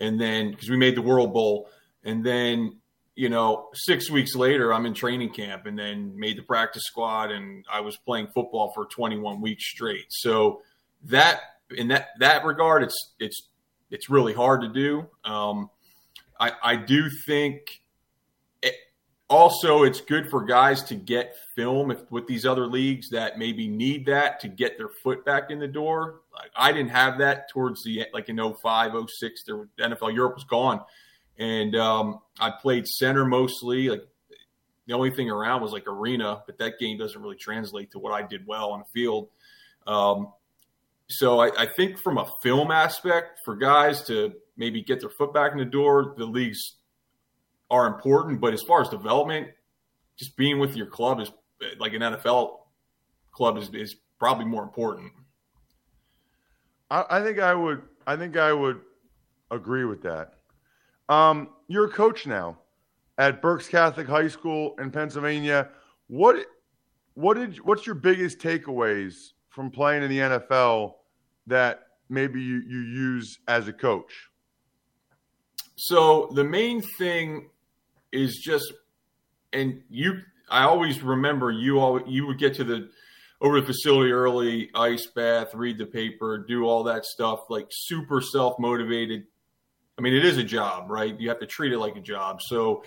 and 0.01 0.21
then 0.21 0.51
because 0.51 0.69
we 0.69 0.77
made 0.77 0.97
the 0.97 1.03
World 1.03 1.33
Bowl, 1.33 1.71
and 2.05 2.25
then 2.25 2.79
you 3.15 3.29
know, 3.29 3.69
six 3.75 4.11
weeks 4.11 4.35
later, 4.35 4.73
I'm 4.73 4.87
in 4.87 4.95
training 4.95 5.31
camp 5.31 5.67
and 5.67 5.79
then 5.79 6.19
made 6.19 6.39
the 6.39 6.43
practice 6.43 6.83
squad, 6.85 7.31
and 7.31 7.65
I 7.71 7.81
was 7.81 7.97
playing 7.97 8.29
football 8.35 8.73
for 8.75 8.87
21 8.87 9.41
weeks 9.41 9.69
straight. 9.69 10.07
So 10.09 10.63
that 11.05 11.41
in 11.71 11.89
that 11.89 12.09
that 12.21 12.45
regard, 12.45 12.83
it's 12.83 13.15
it's 13.19 13.49
it's 13.91 14.09
really 14.09 14.33
hard 14.33 14.63
to 14.63 14.69
do. 14.69 15.07
Um, 15.25 15.71
I 16.41 16.53
I 16.63 16.77
do 16.77 17.09
think 17.27 17.61
also 19.33 19.83
it's 19.83 20.03
good 20.03 20.29
for 20.29 20.45
guys 20.45 20.83
to 20.83 20.95
get 20.95 21.35
film 21.57 21.91
if, 21.91 21.99
with 22.11 22.27
these 22.27 22.45
other 22.45 22.67
leagues 22.67 23.09
that 23.09 23.39
maybe 23.39 23.67
need 23.67 24.05
that 24.05 24.39
to 24.41 24.47
get 24.47 24.77
their 24.77 24.91
foot 25.03 25.25
back 25.25 25.51
in 25.51 25.59
the 25.59 25.67
door. 25.67 26.21
Like, 26.35 26.51
I 26.55 26.71
didn't 26.71 26.91
have 26.91 27.19
that 27.19 27.49
towards 27.49 27.83
the 27.83 28.05
like 28.13 28.29
in 28.29 28.37
05, 28.37 28.93
06, 29.09 29.45
there, 29.47 29.69
NFL 29.81 30.15
Europe 30.15 30.35
was 30.35 30.45
gone 30.45 30.83
and 31.39 31.75
um, 31.77 32.21
I 32.39 32.51
played 32.51 32.87
center 32.87 33.25
mostly. 33.25 33.89
Like 33.89 34.07
the 34.87 34.95
only 34.95 35.11
thing 35.11 35.31
around 35.31 35.63
was 35.63 35.73
like 35.73 35.87
arena, 35.87 36.43
but 36.47 36.59
that 36.59 36.79
game 36.79 36.99
doesn't 36.99 37.21
really 37.21 37.37
translate 37.37 37.93
to 37.93 37.99
what 37.99 38.13
I 38.13 38.27
did 38.27 38.47
well 38.47 38.73
on 38.73 38.81
the 38.81 39.01
field. 39.01 39.29
Um, 39.87 40.33
so 41.09 41.41
I, 41.41 41.51
I, 41.63 41.67
think 41.67 41.99
from 41.99 42.19
a 42.19 42.27
film 42.43 42.71
aspect, 42.71 43.41
for 43.45 43.57
guys 43.57 44.05
to 44.05 44.33
maybe 44.57 44.83
get 44.83 45.01
their 45.01 45.11
foot 45.11 45.35
back 45.35 45.53
in 45.53 45.59
the 45.59 45.65
door, 45.65 46.15
the 46.17 46.25
leagues 46.25 46.77
are 47.71 47.87
important. 47.87 48.41
But 48.41 48.55
as 48.55 48.63
far 48.63 48.81
as 48.81 48.89
development, 48.89 49.49
just 50.17 50.37
being 50.37 50.59
with 50.59 50.77
your 50.77 50.87
club 50.87 51.21
is 51.21 51.31
like 51.79 51.93
an 51.95 52.01
NFL 52.01 52.59
club 53.33 53.59
is, 53.59 53.71
is 53.75 53.97
probably 54.19 54.45
more 54.45 54.63
important. 54.63 55.13
I, 56.91 57.05
I 57.11 57.23
think 57.23 57.41
I 57.41 57.55
would. 57.55 57.83
I 58.07 58.17
think 58.17 58.37
I 58.37 58.53
would 58.53 58.81
agree 59.51 59.85
with 59.85 60.03
that. 60.03 60.35
Um, 61.13 61.51
you're 61.69 61.85
a 61.85 61.93
coach 61.93 62.27
now 62.27 62.57
at 63.19 63.43
Berks 63.43 63.69
Catholic 63.69 64.07
High 64.07 64.29
School 64.29 64.75
in 64.79 64.91
Pennsylvania. 64.91 65.69
What 66.07 66.37
what 67.15 67.35
did 67.35 67.59
what's 67.59 67.85
your 67.85 67.95
biggest 67.95 68.39
takeaways 68.39 69.13
from 69.51 69.71
playing 69.71 70.05
in 70.05 70.11
the 70.11 70.19
NFL 70.19 70.95
that 71.47 71.89
maybe 72.09 72.41
you, 72.41 72.63
you 72.67 72.79
use 72.79 73.39
as 73.47 73.69
a 73.69 73.75
coach? 73.75 74.31
So 75.77 76.31
the 76.35 76.45
main 76.45 76.81
thing 76.97 77.51
is 78.11 78.39
just 78.39 78.73
and 79.53 79.83
you 79.91 80.15
I 80.49 80.65
always 80.65 81.03
remember 81.03 81.51
you 81.51 81.79
all 81.79 82.01
you 82.07 82.27
would 82.27 82.39
get 82.39 82.55
to 82.55 82.65
the 82.65 82.89
over 83.43 83.61
the 83.61 83.67
facility 83.67 84.13
early, 84.13 84.71
ice 84.75 85.09
bath, 85.09 85.53
read 85.53 85.77
the 85.77 85.85
paper, 85.85 86.39
do 86.39 86.65
all 86.65 86.85
that 86.85 87.05
stuff, 87.05 87.41
like 87.51 87.67
super 87.71 88.23
self 88.23 88.59
motivated, 88.59 89.25
I 90.03 90.05
mean, 90.05 90.15
it 90.15 90.25
is 90.25 90.37
a 90.37 90.43
job, 90.43 90.91
right? 90.91 91.17
You 91.21 91.29
have 91.29 91.39
to 91.39 91.47
treat 91.47 91.73
it 91.73 91.79
like 91.79 91.95
a 91.95 92.01
job. 92.01 92.43
So, 92.43 92.83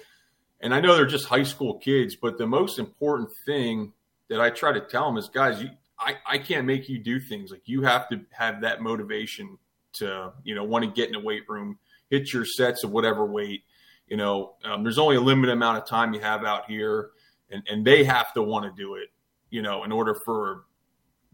and 0.59 0.75
I 0.75 0.81
know 0.81 0.97
they're 0.97 1.05
just 1.05 1.27
high 1.27 1.43
school 1.43 1.75
kids, 1.75 2.17
but 2.21 2.37
the 2.37 2.45
most 2.45 2.77
important 2.77 3.29
thing 3.45 3.93
that 4.27 4.41
I 4.41 4.49
try 4.49 4.73
to 4.73 4.81
tell 4.81 5.05
them 5.05 5.15
is, 5.15 5.29
guys, 5.29 5.61
you, 5.61 5.69
I, 5.97 6.17
I 6.27 6.37
can't 6.37 6.67
make 6.67 6.89
you 6.89 6.99
do 6.99 7.21
things. 7.21 7.51
Like 7.51 7.61
you 7.67 7.83
have 7.83 8.09
to 8.09 8.19
have 8.31 8.59
that 8.63 8.81
motivation 8.81 9.57
to, 9.93 10.33
you 10.43 10.55
know, 10.55 10.65
want 10.65 10.83
to 10.83 10.91
get 10.91 11.07
in 11.07 11.15
a 11.15 11.19
weight 11.21 11.43
room, 11.47 11.79
hit 12.09 12.33
your 12.33 12.43
sets 12.43 12.83
of 12.83 12.91
whatever 12.91 13.25
weight. 13.25 13.63
You 14.07 14.17
know, 14.17 14.55
um, 14.65 14.83
there's 14.83 14.97
only 14.97 15.15
a 15.15 15.21
limited 15.21 15.53
amount 15.53 15.77
of 15.77 15.87
time 15.87 16.13
you 16.13 16.19
have 16.19 16.43
out 16.43 16.69
here, 16.69 17.11
and, 17.49 17.63
and 17.71 17.87
they 17.87 18.03
have 18.03 18.33
to 18.33 18.41
want 18.41 18.65
to 18.65 18.71
do 18.75 18.95
it, 18.95 19.07
you 19.51 19.61
know, 19.61 19.85
in 19.85 19.93
order 19.93 20.17
for 20.25 20.65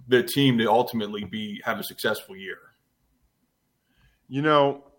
the 0.08 0.22
team 0.22 0.60
to 0.60 0.70
ultimately 0.70 1.24
be 1.24 1.60
have 1.66 1.80
a 1.80 1.84
successful 1.84 2.38
year. 2.38 2.60
You 4.30 4.44
know, 4.44 4.91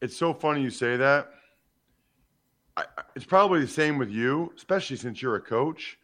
it's 0.00 0.16
so 0.16 0.34
funny 0.34 0.62
you 0.62 0.70
say 0.70 0.96
that. 0.96 1.30
I, 2.76 2.84
it's 3.14 3.24
probably 3.24 3.60
the 3.60 3.68
same 3.68 3.96
with 3.98 4.10
you, 4.10 4.52
especially 4.56 4.96
since 4.96 5.22
you're 5.22 5.36
a 5.36 5.40
coach. 5.40 5.98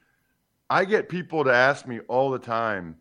I 0.71 0.85
get 0.85 1.09
people 1.09 1.45
to 1.45 1.53
ask 1.53 1.87
me 1.87 2.01
all 2.09 2.31
the 2.31 2.39
time 2.39 2.97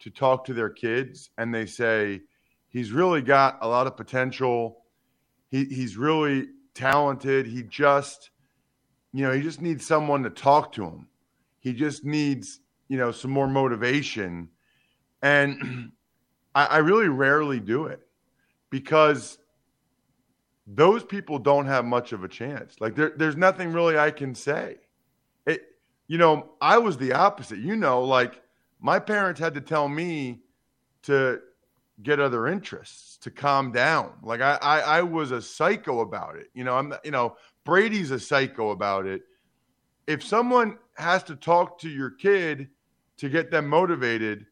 to 0.00 0.10
talk 0.10 0.44
to 0.44 0.54
their 0.54 0.68
kids, 0.68 1.30
and 1.38 1.54
they 1.54 1.64
say, 1.64 2.20
he's 2.68 2.92
really 2.92 3.22
got 3.22 3.58
a 3.62 3.68
lot 3.68 3.86
of 3.86 3.96
potential. 3.96 4.82
He, 5.50 5.64
he's 5.64 5.96
really 5.96 6.48
talented. 6.74 7.46
He 7.46 7.62
just, 7.62 8.30
you 9.12 9.24
know, 9.24 9.32
he 9.32 9.40
just 9.40 9.62
needs 9.62 9.86
someone 9.86 10.22
to 10.24 10.30
talk 10.30 10.72
to 10.72 10.84
him. 10.84 11.08
He 11.60 11.72
just 11.72 12.04
needs, 12.04 12.60
you 12.88 12.98
know, 12.98 13.10
some 13.10 13.30
more 13.30 13.48
motivation. 13.48 14.50
And 15.22 15.92
I, 16.54 16.66
I 16.66 16.78
really 16.78 17.08
rarely 17.08 17.60
do 17.60 17.86
it 17.86 18.00
because 18.68 19.38
those 20.66 21.04
people 21.04 21.38
don't 21.38 21.66
have 21.66 21.84
much 21.84 22.12
of 22.12 22.24
a 22.24 22.28
chance. 22.28 22.80
Like 22.80 22.94
there, 22.94 23.12
there's 23.16 23.36
nothing 23.36 23.72
really 23.72 23.98
I 23.98 24.10
can 24.10 24.34
say. 24.34 24.76
It, 25.46 25.62
you 26.06 26.18
know, 26.18 26.50
I 26.60 26.78
was 26.78 26.96
the 26.96 27.12
opposite. 27.12 27.58
You 27.58 27.76
know, 27.76 28.02
like 28.02 28.40
my 28.80 28.98
parents 28.98 29.40
had 29.40 29.54
to 29.54 29.60
tell 29.60 29.88
me 29.88 30.40
to 31.02 31.40
get 32.02 32.18
other 32.18 32.46
interests 32.46 33.18
to 33.18 33.30
calm 33.30 33.72
down. 33.72 34.12
Like 34.22 34.40
I, 34.40 34.58
I, 34.60 34.80
I 34.80 35.02
was 35.02 35.30
a 35.30 35.40
psycho 35.40 36.00
about 36.00 36.36
it. 36.36 36.50
You 36.54 36.64
know, 36.64 36.76
I'm, 36.76 36.94
you 37.04 37.10
know, 37.10 37.36
Brady's 37.64 38.10
a 38.10 38.18
psycho 38.18 38.70
about 38.70 39.06
it. 39.06 39.22
If 40.06 40.22
someone 40.22 40.78
has 40.96 41.22
to 41.24 41.36
talk 41.36 41.78
to 41.80 41.88
your 41.88 42.10
kid 42.10 42.68
to 43.18 43.28
get 43.28 43.50
them 43.50 43.68
motivated, 43.68 44.46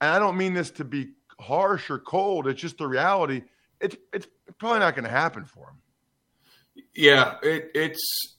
and 0.00 0.10
I 0.10 0.18
don't 0.18 0.36
mean 0.36 0.52
this 0.52 0.70
to 0.72 0.84
be 0.84 1.10
harsh 1.38 1.90
or 1.90 1.98
cold, 1.98 2.46
it's 2.48 2.60
just 2.60 2.78
the 2.78 2.86
reality. 2.86 3.42
It's 3.80 3.96
it's 4.12 4.26
probably 4.58 4.80
not 4.80 4.94
going 4.94 5.04
to 5.04 5.10
happen 5.10 5.44
for 5.44 5.70
him. 5.70 6.84
Yeah, 6.94 7.36
it, 7.42 7.70
it's 7.74 8.36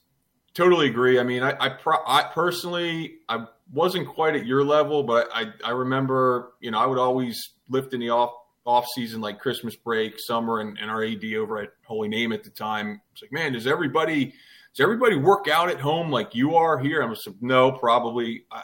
totally 0.53 0.87
agree. 0.87 1.19
I 1.19 1.23
mean, 1.23 1.43
I, 1.43 1.55
I, 1.59 1.69
pro, 1.69 1.97
I 2.05 2.23
personally, 2.23 3.19
I 3.29 3.45
wasn't 3.71 4.07
quite 4.07 4.35
at 4.35 4.45
your 4.45 4.63
level, 4.63 5.03
but 5.03 5.29
I, 5.33 5.47
I 5.63 5.71
remember, 5.71 6.53
you 6.59 6.71
know, 6.71 6.79
I 6.79 6.85
would 6.85 6.97
always 6.97 7.39
lift 7.69 7.93
in 7.93 7.99
the 7.99 8.09
off 8.09 8.33
off 8.63 8.85
season, 8.95 9.21
like 9.21 9.39
Christmas 9.39 9.75
break, 9.75 10.13
summer, 10.17 10.59
and, 10.59 10.77
and 10.77 10.91
our 10.91 11.03
AD 11.03 11.23
over 11.35 11.59
at 11.59 11.69
Holy 11.85 12.07
Name 12.07 12.31
at 12.31 12.43
the 12.43 12.51
time. 12.51 13.01
It's 13.13 13.23
like, 13.23 13.31
man, 13.31 13.53
does 13.53 13.65
everybody 13.65 14.33
does 14.73 14.83
everybody 14.83 15.15
work 15.15 15.47
out 15.47 15.69
at 15.69 15.79
home 15.79 16.11
like 16.11 16.35
you 16.35 16.55
are 16.55 16.77
here? 16.77 17.01
I'm 17.01 17.09
like, 17.09 17.17
no, 17.41 17.71
probably. 17.71 18.45
I, 18.51 18.61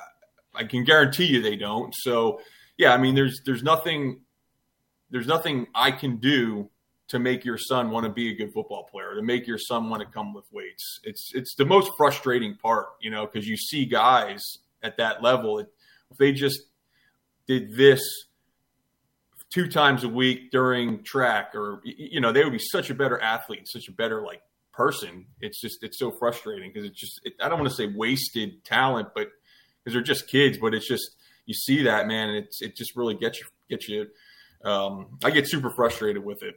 I 0.54 0.64
can 0.64 0.84
guarantee 0.84 1.26
you 1.26 1.42
they 1.42 1.56
don't. 1.56 1.94
So, 1.96 2.42
yeah, 2.78 2.94
I 2.94 2.98
mean, 2.98 3.16
there's 3.16 3.42
there's 3.46 3.64
nothing 3.64 4.22
there's 5.10 5.28
nothing 5.28 5.68
I 5.74 5.92
can 5.92 6.18
do 6.18 6.70
to 7.10 7.20
make 7.20 7.46
your 7.46 7.58
son 7.58 7.90
want 7.92 8.06
to 8.06 8.12
be 8.12 8.32
a 8.32 8.36
good 8.36 8.52
football 8.54 8.84
player, 8.92 9.16
to 9.16 9.22
make 9.22 9.48
your 9.48 9.58
son 9.58 9.90
want 9.90 10.02
to 10.02 10.08
come 10.08 10.34
with 10.34 10.46
weights. 10.52 11.00
It's 11.04 11.32
it's 11.34 11.56
the 11.56 11.66
most 11.66 11.92
frustrating 11.98 12.56
part, 12.56 12.88
you 13.02 13.10
know, 13.10 13.26
because 13.26 13.48
you 13.48 13.58
see 13.58 13.86
guys 13.86 14.44
at 14.84 14.98
that 14.98 15.24
level. 15.24 15.60
If 15.60 15.68
they 16.18 16.34
just 16.34 16.60
did 17.48 17.76
this 17.76 18.02
two 19.54 19.68
times 19.68 20.04
a 20.04 20.10
week 20.10 20.52
during 20.52 21.04
track, 21.04 21.56
or 21.56 21.82
you 21.84 22.20
know, 22.20 22.32
they 22.32 22.44
would 22.44 22.54
be 22.54 22.60
such 22.60 22.90
a 22.90 22.94
better 22.94 23.20
athlete, 23.20 23.68
such 23.68 23.88
a 23.88 23.94
better 23.94 24.22
like 24.22 24.42
person. 24.74 25.26
It's 25.42 25.60
just 25.60 25.84
it's 25.84 25.98
so 25.98 26.12
frustrating 26.12 26.72
because 26.72 26.88
it's 26.90 27.00
just 27.00 27.22
it, 27.24 27.34
I 27.42 27.50
don't 27.50 27.60
want 27.60 27.70
to 27.70 27.76
say 27.76 27.88
wasted 27.88 28.64
talent, 28.66 29.10
but 29.16 29.30
because 29.84 29.94
they're 29.94 30.04
just 30.04 30.28
kids. 30.28 30.58
But 30.58 30.74
it's 30.74 30.88
just 30.88 31.16
you 31.46 31.54
see 31.54 31.84
that 31.84 32.08
man, 32.08 32.30
and 32.30 32.38
it's 32.38 32.62
it 32.62 32.76
just 32.76 32.96
really 32.96 33.16
gets 33.16 33.40
you 33.40 33.46
gets 33.70 33.88
you. 33.88 34.08
Um, 34.64 35.18
I 35.24 35.32
get 35.32 35.48
super 35.48 35.70
frustrated 35.70 36.24
with 36.24 36.44
it. 36.44 36.56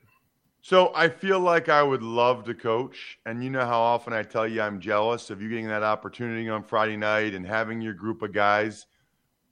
So 0.63 0.93
I 0.95 1.09
feel 1.09 1.41
like 1.41 1.71
I 1.71 1.83
would 1.83 2.03
love 2.03 2.45
to 2.45 2.55
coach, 2.55 3.19
and 3.25 3.43
you 3.43 3.49
know 3.49 3.65
how 3.65 3.81
often 3.81 4.13
I 4.13 4.23
tell 4.23 4.47
you 4.47 4.61
I'm 4.61 4.79
jealous 4.79 5.31
of 5.31 5.41
you 5.41 5.49
getting 5.49 5.69
that 5.69 5.83
opportunity 5.83 6.49
on 6.51 6.65
Friday 6.65 6.99
night 6.99 7.35
and 7.35 7.47
having 7.47 7.81
your 7.81 7.95
group 7.95 8.21
of 8.21 8.33
guys. 8.33 8.87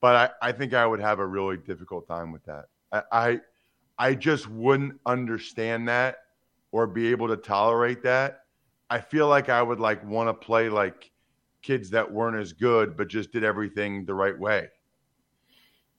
But 0.00 0.32
I, 0.42 0.48
I 0.48 0.52
think 0.52 0.74
I 0.74 0.86
would 0.86 1.00
have 1.00 1.18
a 1.18 1.26
really 1.26 1.56
difficult 1.56 2.06
time 2.06 2.30
with 2.30 2.44
that. 2.44 2.66
I, 2.92 3.02
I, 3.10 3.40
I 3.98 4.14
just 4.14 4.48
wouldn't 4.48 5.00
understand 5.06 5.88
that 5.88 6.18
or 6.72 6.86
be 6.86 7.08
able 7.08 7.28
to 7.28 7.36
tolerate 7.36 8.02
that. 8.02 8.42
I 8.90 9.00
feel 9.00 9.28
like 9.28 9.48
I 9.48 9.62
would 9.62 9.80
like 9.80 10.04
want 10.04 10.28
to 10.28 10.34
play 10.34 10.68
like 10.68 11.10
kids 11.62 11.90
that 11.90 12.10
weren't 12.10 12.36
as 12.36 12.52
good, 12.52 12.96
but 12.96 13.08
just 13.08 13.32
did 13.32 13.44
everything 13.44 14.04
the 14.04 14.14
right 14.14 14.38
way. 14.38 14.68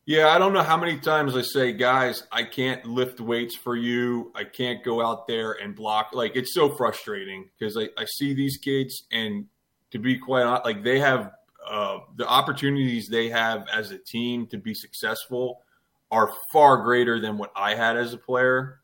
Yeah, 0.09 0.29
I 0.29 0.39
don't 0.39 0.53
know 0.53 0.63
how 0.63 0.75
many 0.75 0.97
times 0.97 1.35
I 1.35 1.43
say, 1.43 1.71
guys, 1.71 2.23
I 2.31 2.41
can't 2.41 2.83
lift 2.83 3.19
weights 3.19 3.55
for 3.55 3.75
you. 3.75 4.31
I 4.33 4.43
can't 4.43 4.83
go 4.83 5.05
out 5.05 5.27
there 5.27 5.51
and 5.51 5.75
block. 5.75 6.13
Like, 6.13 6.35
it's 6.35 6.55
so 6.55 6.67
frustrating 6.67 7.47
because 7.59 7.77
I, 7.77 7.89
I 7.95 8.05
see 8.17 8.33
these 8.33 8.57
kids, 8.57 9.03
and 9.11 9.45
to 9.91 9.99
be 9.99 10.17
quite 10.17 10.45
honest, 10.45 10.65
like, 10.65 10.83
they 10.83 10.97
have 10.97 11.33
uh, 11.63 11.99
the 12.15 12.27
opportunities 12.27 13.07
they 13.07 13.29
have 13.29 13.67
as 13.71 13.91
a 13.91 13.99
team 13.99 14.47
to 14.47 14.57
be 14.57 14.73
successful 14.73 15.61
are 16.09 16.33
far 16.51 16.77
greater 16.77 17.19
than 17.19 17.37
what 17.37 17.51
I 17.55 17.75
had 17.75 17.95
as 17.95 18.11
a 18.11 18.17
player. 18.17 18.79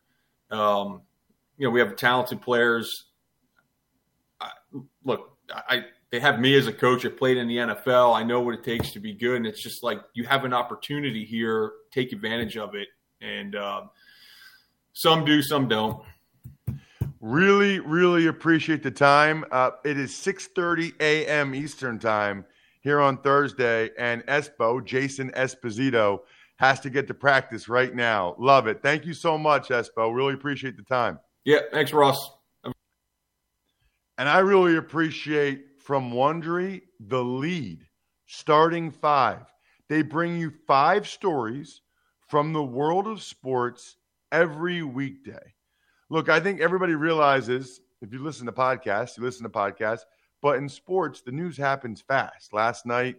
Um, 0.51 1.01
you 1.57 1.65
know, 1.65 1.71
we 1.71 1.79
have 1.79 1.95
talented 1.95 2.39
players. 2.39 2.87
I, 4.39 4.51
look, 5.03 5.35
I 5.51 5.85
they 6.15 6.21
have 6.21 6.39
me 6.39 6.55
as 6.55 6.65
a 6.65 6.71
coach. 6.71 7.05
I 7.05 7.09
played 7.09 7.35
in 7.35 7.45
the 7.45 7.57
NFL. 7.57 8.15
I 8.15 8.23
know 8.23 8.39
what 8.39 8.53
it 8.53 8.63
takes 8.63 8.91
to 8.91 9.01
be 9.01 9.13
good, 9.13 9.35
and 9.35 9.45
it's 9.45 9.61
just 9.61 9.83
like 9.83 9.99
you 10.13 10.23
have 10.23 10.45
an 10.45 10.53
opportunity 10.53 11.25
here. 11.25 11.73
Take 11.91 12.13
advantage 12.13 12.55
of 12.55 12.73
it, 12.73 12.87
and 13.19 13.53
um, 13.57 13.89
some 14.93 15.25
do, 15.25 15.41
some 15.41 15.67
don't. 15.67 16.01
Really, 17.19 17.81
really 17.81 18.27
appreciate 18.27 18.81
the 18.81 18.91
time. 18.91 19.43
Uh, 19.51 19.71
it 19.83 19.97
is 19.97 20.11
6:30 20.11 20.93
a.m. 21.01 21.53
Eastern 21.53 21.99
time 21.99 22.45
here 22.79 23.01
on 23.01 23.17
Thursday, 23.17 23.89
and 23.99 24.25
Espo 24.27 24.85
Jason 24.85 25.31
Esposito 25.31 26.19
has 26.55 26.79
to 26.79 26.89
get 26.89 27.07
to 27.07 27.13
practice 27.13 27.67
right 27.67 27.93
now. 27.93 28.37
Love 28.39 28.67
it. 28.67 28.81
Thank 28.81 29.05
you 29.05 29.13
so 29.13 29.37
much, 29.37 29.67
Espo. 29.67 30.15
Really 30.15 30.33
appreciate 30.33 30.77
the 30.77 30.83
time. 30.83 31.19
Yeah, 31.43 31.59
thanks, 31.73 31.91
Ross. 31.91 32.31
And 34.17 34.29
I 34.29 34.39
really 34.39 34.77
appreciate 34.77 35.64
from 35.85 36.11
Wondery, 36.11 36.81
The 36.99 37.23
Lead, 37.23 37.85
starting 38.25 38.89
five. 38.89 39.45
They 39.87 40.01
bring 40.01 40.35
you 40.35 40.51
five 40.65 41.07
stories 41.07 41.81
from 42.27 42.53
the 42.53 42.63
world 42.63 43.05
of 43.05 43.21
sports 43.21 43.97
every 44.31 44.81
weekday. 44.81 45.53
Look, 46.09 46.27
I 46.27 46.39
think 46.39 46.59
everybody 46.59 46.95
realizes 46.95 47.81
if 48.01 48.11
you 48.11 48.23
listen 48.23 48.47
to 48.47 48.51
podcasts, 48.51 49.15
you 49.15 49.23
listen 49.23 49.43
to 49.43 49.49
podcasts, 49.49 50.05
but 50.41 50.57
in 50.57 50.67
sports, 50.67 51.21
the 51.21 51.31
news 51.31 51.55
happens 51.55 52.01
fast. 52.01 52.51
Last 52.51 52.87
night, 52.87 53.17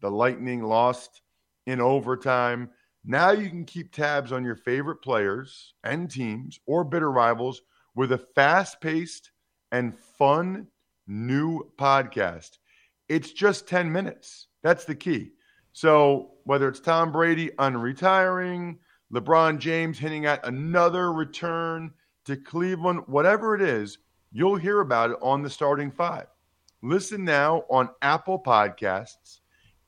the 0.00 0.10
Lightning 0.10 0.62
lost 0.62 1.20
in 1.66 1.80
overtime. 1.80 2.70
Now 3.04 3.32
you 3.32 3.48
can 3.48 3.64
keep 3.64 3.92
tabs 3.92 4.30
on 4.30 4.44
your 4.44 4.56
favorite 4.56 5.02
players 5.02 5.74
and 5.82 6.08
teams 6.08 6.60
or 6.66 6.84
bitter 6.84 7.10
rivals 7.10 7.62
with 7.96 8.12
a 8.12 8.18
fast 8.18 8.80
paced 8.80 9.32
and 9.72 9.98
fun 9.98 10.68
new 11.06 11.70
podcast. 11.76 12.58
It's 13.08 13.32
just 13.32 13.68
10 13.68 13.90
minutes. 13.90 14.48
That's 14.62 14.84
the 14.84 14.94
key. 14.94 15.32
So 15.72 16.32
whether 16.44 16.68
it's 16.68 16.80
Tom 16.80 17.12
Brady 17.12 17.50
unretiring, 17.58 18.76
LeBron 19.12 19.58
James 19.58 19.98
hinting 19.98 20.26
at 20.26 20.46
another 20.46 21.12
return 21.12 21.92
to 22.24 22.36
Cleveland, 22.36 23.02
whatever 23.06 23.54
it 23.54 23.62
is, 23.62 23.98
you'll 24.32 24.56
hear 24.56 24.80
about 24.80 25.10
it 25.10 25.18
on 25.20 25.42
the 25.42 25.50
starting 25.50 25.90
five. 25.90 26.26
Listen 26.82 27.24
now 27.24 27.64
on 27.70 27.88
Apple 28.02 28.38
Podcasts, 28.38 29.40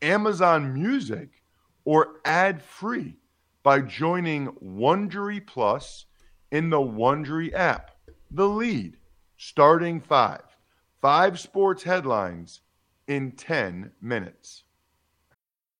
Amazon 0.02 0.72
Music, 0.72 1.42
or 1.84 2.20
ad 2.24 2.62
free 2.62 3.16
by 3.62 3.80
joining 3.80 4.48
Wondery 4.62 5.44
Plus 5.46 6.06
in 6.52 6.70
the 6.70 6.78
Wondery 6.78 7.52
app. 7.52 7.90
The 8.30 8.48
lead, 8.48 8.96
starting 9.36 10.00
five. 10.00 10.42
Five 11.06 11.38
sports 11.38 11.84
headlines 11.84 12.62
in 13.06 13.30
10 13.30 13.92
minutes. 14.02 14.64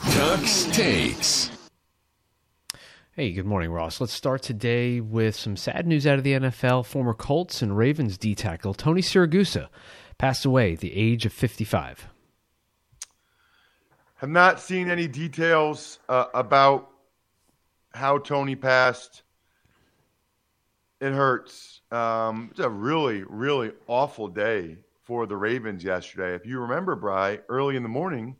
Tux 0.00 0.72
takes. 0.72 1.50
Hey, 3.12 3.32
good 3.32 3.44
morning, 3.44 3.70
Ross. 3.70 4.00
Let's 4.00 4.12
start 4.12 4.42
today 4.42 5.00
with 5.00 5.36
some 5.36 5.56
sad 5.56 5.86
news 5.86 6.06
out 6.06 6.18
of 6.18 6.24
the 6.24 6.32
NFL. 6.32 6.86
Former 6.86 7.12
Colts 7.14 7.60
and 7.60 7.76
Ravens 7.76 8.16
D 8.16 8.34
tackle 8.34 8.72
Tony 8.74 9.02
Siragusa 9.02 9.68
passed 10.18 10.44
away 10.44 10.72
at 10.72 10.80
the 10.80 10.94
age 10.94 11.26
of 11.26 11.32
55. 11.32 12.08
Have 14.16 14.30
not 14.30 14.60
seen 14.60 14.88
any 14.88 15.08
details 15.08 15.98
uh, 16.08 16.26
about 16.32 16.90
how 17.92 18.18
Tony 18.18 18.56
passed. 18.56 19.22
It 21.00 21.12
hurts. 21.12 21.80
um, 21.90 22.48
it's 22.52 22.60
a 22.60 22.68
really, 22.70 23.24
really 23.24 23.72
awful 23.88 24.28
day 24.28 24.78
for 25.02 25.26
the 25.26 25.36
Ravens 25.36 25.82
yesterday. 25.82 26.34
If 26.34 26.46
you 26.46 26.60
remember, 26.60 26.94
Bry, 26.94 27.40
early 27.48 27.76
in 27.76 27.82
the 27.82 27.88
morning 27.88 28.36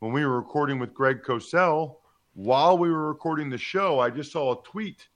when 0.00 0.12
we 0.12 0.24
were 0.24 0.36
recording 0.36 0.78
with 0.78 0.94
Greg 0.94 1.22
Cosell, 1.22 1.96
while 2.34 2.76
we 2.76 2.90
were 2.90 3.08
recording 3.08 3.48
the 3.48 3.58
show, 3.58 3.98
I 3.98 4.10
just 4.10 4.32
saw 4.32 4.52
a 4.52 4.62
tweet 4.62 5.08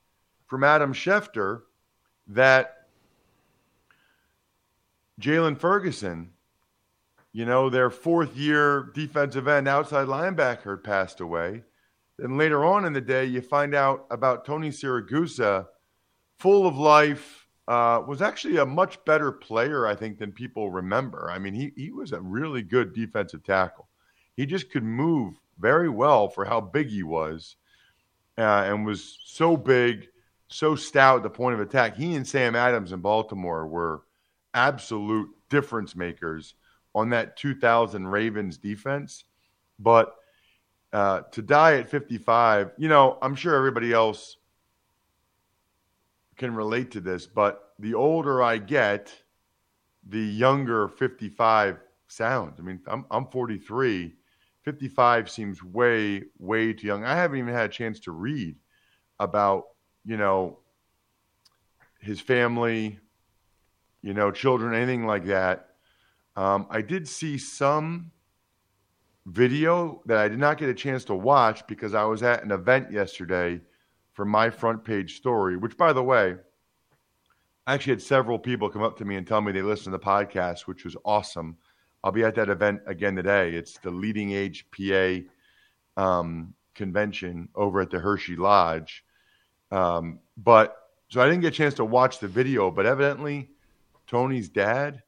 from 0.47 0.63
Adam 0.63 0.93
Schefter 0.93 1.61
that 2.27 2.87
Jaylon 5.19 5.57
Ferguson, 5.57 6.31
you 7.31 7.45
know, 7.45 7.69
their 7.69 7.89
fourth 7.89 8.35
year 8.35 8.91
defensive 8.95 9.47
end 9.47 9.67
outside 9.67 10.07
linebacker 10.07 10.83
passed 10.83 11.21
away. 11.21 11.63
Then 12.17 12.37
later 12.37 12.65
on 12.65 12.85
in 12.85 12.93
the 12.93 13.01
day, 13.01 13.25
you 13.25 13.41
find 13.41 13.75
out 13.75 14.05
about 14.09 14.45
Tony 14.45 14.69
Siragusa, 14.69 15.67
full 16.39 16.65
of 16.65 16.77
life, 16.77 17.47
uh, 17.67 18.01
was 18.07 18.21
actually 18.21 18.57
a 18.57 18.65
much 18.65 19.03
better 19.05 19.31
player, 19.31 19.85
I 19.85 19.95
think, 19.95 20.17
than 20.17 20.31
people 20.31 20.71
remember. 20.71 21.29
I 21.31 21.39
mean, 21.39 21.53
he, 21.53 21.71
he 21.75 21.91
was 21.91 22.11
a 22.11 22.19
really 22.19 22.63
good 22.63 22.93
defensive 22.93 23.43
tackle. 23.43 23.87
He 24.35 24.45
just 24.45 24.71
could 24.71 24.83
move 24.83 25.35
very 25.59 25.89
well 25.89 26.27
for 26.27 26.45
how 26.45 26.61
big 26.61 26.89
he 26.89 27.03
was 27.03 27.55
uh, 28.37 28.63
and 28.65 28.85
was 28.85 29.19
so 29.25 29.55
big, 29.55 30.07
so 30.47 30.75
stout 30.75 31.17
at 31.17 31.23
the 31.23 31.29
point 31.29 31.53
of 31.53 31.59
attack. 31.59 31.95
He 31.95 32.15
and 32.15 32.27
Sam 32.27 32.55
Adams 32.55 32.91
in 32.91 33.01
Baltimore 33.01 33.67
were 33.67 34.03
absolute 34.53 35.29
difference 35.49 35.95
makers 35.95 36.55
on 36.93 37.09
that 37.09 37.37
2000 37.37 38.07
Ravens 38.07 38.57
defense. 38.57 39.25
But 39.79 40.15
uh, 40.93 41.21
to 41.31 41.41
die 41.41 41.77
at 41.77 41.89
55, 41.89 42.71
you 42.77 42.89
know, 42.89 43.17
I'm 43.21 43.35
sure 43.35 43.55
everybody 43.55 43.93
else 43.93 44.37
can 46.37 46.53
relate 46.55 46.91
to 46.91 47.01
this, 47.01 47.27
but 47.27 47.73
the 47.79 47.93
older 47.93 48.41
I 48.41 48.57
get, 48.57 49.13
the 50.07 50.19
younger 50.19 50.87
55 50.87 51.77
sounds. 52.07 52.59
I 52.59 52.63
mean, 52.63 52.79
I'm, 52.87 53.05
I'm 53.11 53.27
43. 53.27 54.13
55 54.63 55.29
seems 55.29 55.63
way, 55.63 56.23
way 56.37 56.73
too 56.73 56.87
young. 56.87 57.03
I 57.03 57.15
haven't 57.15 57.39
even 57.39 57.53
had 57.53 57.65
a 57.69 57.73
chance 57.73 57.99
to 58.01 58.11
read 58.11 58.55
about, 59.19 59.65
you 60.05 60.17
know, 60.17 60.59
his 61.99 62.19
family, 62.19 62.99
you 64.01 64.13
know, 64.13 64.31
children, 64.31 64.73
anything 64.73 65.05
like 65.05 65.25
that. 65.25 65.69
Um, 66.35 66.67
I 66.69 66.81
did 66.81 67.07
see 67.07 67.37
some 67.37 68.11
video 69.25 70.01
that 70.05 70.17
I 70.17 70.27
did 70.27 70.39
not 70.39 70.57
get 70.57 70.69
a 70.69 70.73
chance 70.73 71.05
to 71.05 71.15
watch 71.15 71.65
because 71.67 71.93
I 71.93 72.03
was 72.03 72.23
at 72.23 72.43
an 72.43 72.51
event 72.51 72.91
yesterday 72.91 73.61
for 74.13 74.25
my 74.25 74.49
front 74.49 74.83
page 74.83 75.17
story, 75.17 75.57
which, 75.57 75.77
by 75.77 75.93
the 75.93 76.03
way, 76.03 76.35
I 77.67 77.73
actually 77.73 77.93
had 77.93 78.01
several 78.01 78.39
people 78.39 78.69
come 78.69 78.81
up 78.81 78.97
to 78.97 79.05
me 79.05 79.15
and 79.15 79.27
tell 79.27 79.41
me 79.41 79.51
they 79.51 79.61
listened 79.61 79.93
to 79.93 79.97
the 79.97 79.99
podcast, 79.99 80.61
which 80.61 80.83
was 80.83 80.95
awesome. 81.05 81.57
I'll 82.03 82.11
be 82.11 82.23
at 82.23 82.35
that 82.35 82.49
event 82.49 82.81
again 82.87 83.15
today. 83.15 83.51
It's 83.51 83.77
the 83.77 83.91
Leading 83.91 84.31
Age 84.31 84.65
PA 84.71 85.19
um, 85.97 86.53
convention 86.73 87.49
over 87.55 87.81
at 87.81 87.91
the 87.91 87.99
Hershey 87.99 88.35
Lodge. 88.35 89.03
Um, 89.71 90.19
but 90.37 90.77
so 91.09 91.21
I 91.21 91.25
didn't 91.25 91.41
get 91.41 91.53
a 91.53 91.57
chance 91.57 91.75
to 91.75 91.85
watch 91.85 92.19
the 92.19 92.27
video, 92.27 92.71
but 92.71 92.85
evidently 92.85 93.49
Tony's 94.07 94.49
dad 94.49 95.03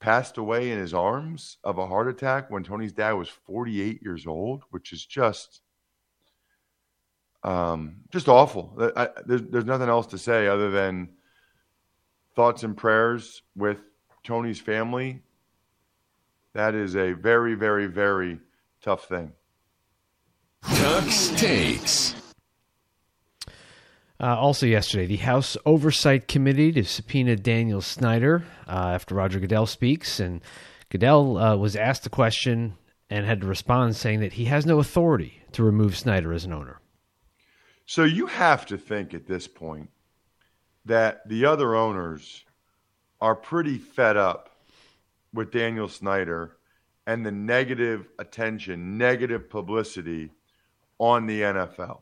passed 0.00 0.38
away 0.38 0.70
in 0.70 0.78
his 0.78 0.94
arms 0.94 1.58
of 1.64 1.78
a 1.78 1.86
heart 1.86 2.08
attack 2.08 2.50
when 2.50 2.62
Tony's 2.62 2.92
dad 2.92 3.12
was 3.12 3.28
48 3.28 4.02
years 4.02 4.26
old, 4.26 4.62
which 4.70 4.92
is 4.92 5.04
just 5.04 5.62
um, 7.44 7.96
just 8.10 8.28
awful. 8.28 8.76
I, 8.96 9.08
there's, 9.24 9.42
there's 9.42 9.64
nothing 9.64 9.88
else 9.88 10.08
to 10.08 10.18
say 10.18 10.48
other 10.48 10.70
than 10.70 11.08
thoughts 12.34 12.64
and 12.64 12.76
prayers 12.76 13.42
with 13.56 13.78
Tony's 14.24 14.60
family. 14.60 15.22
That 16.58 16.74
is 16.74 16.96
a 16.96 17.12
very, 17.12 17.54
very, 17.54 17.86
very 17.86 18.40
tough 18.82 19.04
thing. 19.04 19.30
Tux 20.64 21.38
takes. 21.38 22.16
Uh, 24.18 24.36
also, 24.36 24.66
yesterday, 24.66 25.06
the 25.06 25.18
House 25.18 25.56
Oversight 25.64 26.26
Committee 26.26 26.72
to 26.72 26.82
subpoena 26.82 27.36
Daniel 27.36 27.80
Snyder 27.80 28.42
uh, 28.66 28.90
after 28.92 29.14
Roger 29.14 29.38
Goodell 29.38 29.66
speaks. 29.66 30.18
And 30.18 30.40
Goodell 30.88 31.38
uh, 31.38 31.54
was 31.54 31.76
asked 31.76 32.02
the 32.02 32.10
question 32.10 32.74
and 33.08 33.24
had 33.24 33.42
to 33.42 33.46
respond 33.46 33.94
saying 33.94 34.18
that 34.18 34.32
he 34.32 34.46
has 34.46 34.66
no 34.66 34.80
authority 34.80 35.40
to 35.52 35.62
remove 35.62 35.96
Snyder 35.96 36.32
as 36.32 36.44
an 36.44 36.52
owner. 36.52 36.80
So 37.86 38.02
you 38.02 38.26
have 38.26 38.66
to 38.66 38.76
think 38.76 39.14
at 39.14 39.28
this 39.28 39.46
point 39.46 39.90
that 40.86 41.20
the 41.28 41.44
other 41.44 41.76
owners 41.76 42.44
are 43.20 43.36
pretty 43.36 43.78
fed 43.78 44.16
up 44.16 44.47
with 45.38 45.52
Daniel 45.52 45.86
Snyder 45.86 46.56
and 47.06 47.24
the 47.24 47.30
negative 47.30 48.08
attention, 48.18 48.98
negative 48.98 49.48
publicity 49.48 50.32
on 50.98 51.26
the 51.26 51.42
NFL. 51.42 52.00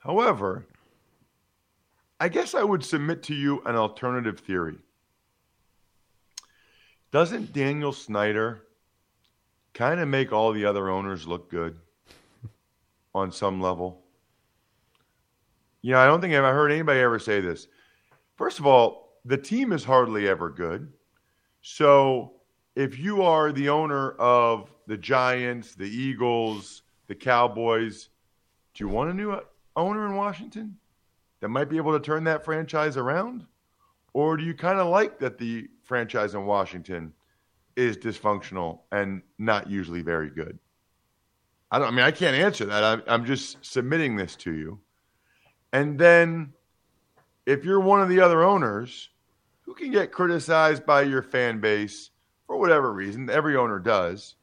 However, 0.00 0.66
I 2.20 2.28
guess 2.28 2.54
I 2.54 2.62
would 2.62 2.84
submit 2.84 3.22
to 3.22 3.34
you 3.34 3.62
an 3.64 3.74
alternative 3.74 4.40
theory. 4.40 4.76
Doesn't 7.10 7.54
Daniel 7.54 7.94
Snyder 7.94 8.64
kind 9.72 9.98
of 9.98 10.06
make 10.06 10.30
all 10.30 10.52
the 10.52 10.66
other 10.66 10.90
owners 10.90 11.26
look 11.26 11.50
good 11.50 11.78
on 13.14 13.32
some 13.32 13.62
level? 13.62 14.02
You 15.80 15.92
know, 15.92 16.00
I 16.00 16.06
don't 16.06 16.20
think 16.20 16.34
I've 16.34 16.44
heard 16.44 16.70
anybody 16.70 17.00
ever 17.00 17.18
say 17.18 17.40
this. 17.40 17.66
First 18.36 18.58
of 18.58 18.66
all, 18.66 19.14
the 19.24 19.38
team 19.38 19.72
is 19.72 19.84
hardly 19.84 20.28
ever 20.28 20.50
good. 20.50 20.92
So 21.62 22.34
if 22.78 22.96
you 22.96 23.22
are 23.22 23.50
the 23.50 23.68
owner 23.68 24.12
of 24.12 24.70
the 24.86 24.96
Giants, 24.96 25.74
the 25.74 25.90
Eagles, 25.90 26.82
the 27.08 27.14
Cowboys, 27.14 28.08
do 28.72 28.84
you 28.84 28.88
want 28.88 29.10
a 29.10 29.14
new 29.14 29.36
owner 29.74 30.06
in 30.06 30.14
Washington 30.14 30.76
that 31.40 31.48
might 31.48 31.68
be 31.68 31.76
able 31.76 31.92
to 31.92 31.98
turn 31.98 32.22
that 32.22 32.44
franchise 32.44 32.96
around? 32.96 33.44
Or 34.12 34.36
do 34.36 34.44
you 34.44 34.54
kind 34.54 34.78
of 34.78 34.86
like 34.86 35.18
that 35.18 35.38
the 35.38 35.66
franchise 35.82 36.36
in 36.36 36.46
Washington 36.46 37.12
is 37.74 37.96
dysfunctional 37.96 38.82
and 38.92 39.22
not 39.38 39.68
usually 39.68 40.02
very 40.02 40.30
good? 40.30 40.56
I 41.72 41.80
don't 41.80 41.88
I 41.88 41.90
mean 41.90 42.04
I 42.04 42.12
can't 42.12 42.36
answer 42.36 42.64
that. 42.66 42.84
I, 42.84 43.12
I'm 43.12 43.24
just 43.24 43.56
submitting 43.60 44.14
this 44.14 44.36
to 44.36 44.52
you. 44.52 44.78
And 45.72 45.98
then 45.98 46.52
if 47.44 47.64
you're 47.64 47.80
one 47.80 48.00
of 48.00 48.08
the 48.08 48.20
other 48.20 48.44
owners 48.44 49.08
who 49.62 49.74
can 49.74 49.90
get 49.90 50.12
criticized 50.12 50.86
by 50.86 51.02
your 51.02 51.22
fan 51.22 51.58
base 51.58 52.10
for 52.48 52.56
whatever 52.56 52.92
reason, 52.92 53.30
every 53.30 53.54
owner 53.56 53.78
does. 53.78 54.34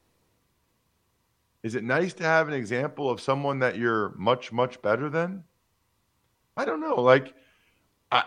Is 1.62 1.74
it 1.74 1.82
nice 1.82 2.14
to 2.14 2.24
have 2.24 2.46
an 2.46 2.54
example 2.54 3.10
of 3.10 3.20
someone 3.20 3.58
that 3.58 3.76
you're 3.76 4.14
much, 4.16 4.52
much 4.52 4.80
better 4.80 5.10
than? 5.10 5.42
I 6.56 6.64
don't 6.64 6.80
know. 6.80 6.94
Like, 6.94 7.34
I, 8.12 8.22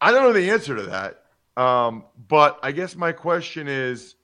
I 0.00 0.10
don't 0.10 0.24
know 0.24 0.32
the 0.32 0.50
answer 0.50 0.74
to 0.74 0.82
that. 0.82 1.22
Um, 1.56 2.04
but 2.28 2.58
I 2.62 2.72
guess 2.72 2.96
my 2.96 3.12
question 3.12 3.68
is 3.68 4.16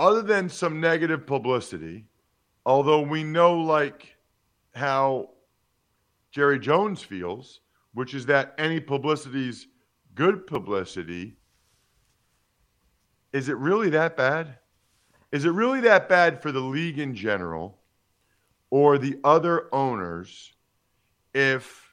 other 0.00 0.22
than 0.22 0.48
some 0.48 0.80
negative 0.80 1.24
publicity, 1.26 2.06
although 2.66 3.02
we 3.02 3.22
know, 3.22 3.60
like, 3.60 4.16
how 4.74 5.30
Jerry 6.32 6.58
Jones 6.58 7.00
feels, 7.00 7.60
which 7.92 8.14
is 8.14 8.26
that 8.26 8.56
any 8.58 8.80
publicity 8.80 9.48
is 9.48 9.68
good 10.16 10.48
publicity. 10.48 11.36
Is 13.34 13.48
it 13.48 13.56
really 13.56 13.90
that 13.90 14.16
bad? 14.16 14.58
Is 15.32 15.44
it 15.44 15.50
really 15.50 15.80
that 15.80 16.08
bad 16.08 16.40
for 16.40 16.52
the 16.52 16.60
league 16.60 17.00
in 17.00 17.16
general 17.16 17.80
or 18.70 18.96
the 18.96 19.18
other 19.24 19.68
owners 19.74 20.54
if 21.34 21.92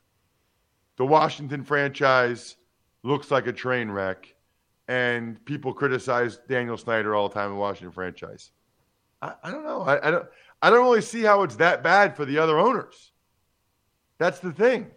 the 0.97 1.05
Washington 1.05 1.63
franchise 1.63 2.57
looks 3.01 3.31
like 3.31 3.47
a 3.47 3.51
train 3.51 3.89
wreck 3.89 4.35
and 4.87 5.43
people 5.45 5.73
criticize 5.73 6.37
Daniel 6.47 6.77
Snyder 6.77 7.15
all 7.15 7.27
the 7.27 7.33
time 7.33 7.47
in 7.47 7.55
the 7.55 7.59
Washington 7.59 7.91
franchise? 7.91 8.51
I, 9.23 9.33
I 9.43 9.49
don't 9.49 9.63
know. 9.63 9.81
I, 9.81 10.07
I 10.07 10.11
don't 10.11 10.27
I 10.61 10.69
don't 10.69 10.83
really 10.83 11.01
see 11.01 11.23
how 11.23 11.41
it's 11.41 11.55
that 11.55 11.81
bad 11.81 12.15
for 12.15 12.23
the 12.23 12.37
other 12.37 12.59
owners. 12.59 13.13
That's 14.19 14.37
the 14.37 14.51
thing. 14.51 14.91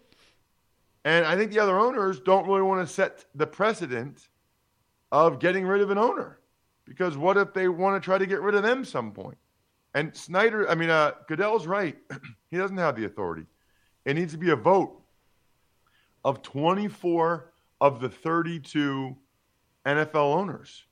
And 1.05 1.25
I 1.25 1.35
think 1.35 1.51
the 1.51 1.59
other 1.59 1.79
owners 1.79 2.19
don't 2.19 2.45
really 2.47 2.61
want 2.61 2.87
to 2.87 2.93
set 2.93 3.25
the 3.33 3.47
precedent 3.47 4.27
of 5.15 5.39
getting 5.39 5.65
rid 5.65 5.81
of 5.81 5.89
an 5.89 5.97
owner 5.97 6.39
because 6.85 7.17
what 7.17 7.37
if 7.37 7.53
they 7.53 7.67
want 7.67 8.01
to 8.01 8.05
try 8.05 8.17
to 8.17 8.25
get 8.25 8.41
rid 8.41 8.55
of 8.55 8.63
them 8.63 8.83
some 8.83 9.11
point? 9.11 9.37
And 9.93 10.15
Snyder, 10.15 10.69
I 10.69 10.75
mean, 10.75 10.89
uh, 10.89 11.11
Goodell's 11.27 11.65
right. 11.65 11.95
he 12.51 12.57
doesn't 12.57 12.77
have 12.77 12.95
the 12.95 13.05
authority. 13.05 13.45
It 14.03 14.15
needs 14.15 14.33
to 14.33 14.37
be 14.37 14.49
a 14.49 14.55
vote 14.55 15.01
of 16.23 16.41
24 16.41 17.53
of 17.79 18.01
the 18.01 18.09
32 18.09 19.15
NFL 19.85 20.35
owners. 20.35 20.83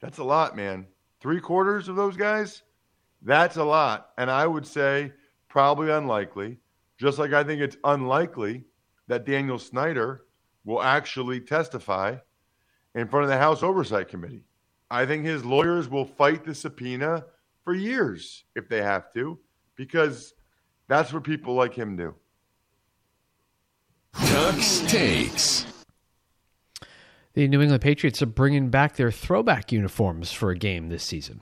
That's 0.00 0.18
a 0.18 0.24
lot, 0.24 0.56
man. 0.56 0.86
Three 1.20 1.40
quarters 1.40 1.88
of 1.88 1.96
those 1.96 2.16
guys? 2.16 2.62
That's 3.22 3.56
a 3.56 3.64
lot. 3.64 4.10
And 4.18 4.30
I 4.30 4.46
would 4.46 4.66
say 4.66 5.12
probably 5.48 5.90
unlikely 5.90 6.58
just 6.98 7.18
like 7.18 7.32
I 7.32 7.44
think 7.44 7.60
it's 7.60 7.76
unlikely 7.84 8.64
that 9.06 9.24
Daniel 9.24 9.58
Snyder 9.58 10.24
will 10.64 10.82
actually 10.82 11.40
testify 11.40 12.16
in 12.98 13.06
front 13.06 13.24
of 13.24 13.30
the 13.30 13.38
House 13.38 13.62
Oversight 13.62 14.08
Committee. 14.08 14.42
I 14.90 15.06
think 15.06 15.24
his 15.24 15.44
lawyers 15.44 15.88
will 15.88 16.04
fight 16.04 16.44
the 16.44 16.54
subpoena 16.54 17.24
for 17.62 17.74
years 17.74 18.44
if 18.56 18.68
they 18.68 18.82
have 18.82 19.12
to, 19.12 19.38
because 19.76 20.34
that's 20.88 21.12
what 21.12 21.22
people 21.22 21.54
like 21.54 21.74
him 21.74 21.96
do. 21.96 22.14
Tux 24.14 24.88
takes. 24.88 25.66
The 27.34 27.46
New 27.46 27.60
England 27.60 27.82
Patriots 27.82 28.20
are 28.20 28.26
bringing 28.26 28.68
back 28.68 28.96
their 28.96 29.12
throwback 29.12 29.70
uniforms 29.70 30.32
for 30.32 30.50
a 30.50 30.56
game 30.56 30.88
this 30.88 31.04
season. 31.04 31.40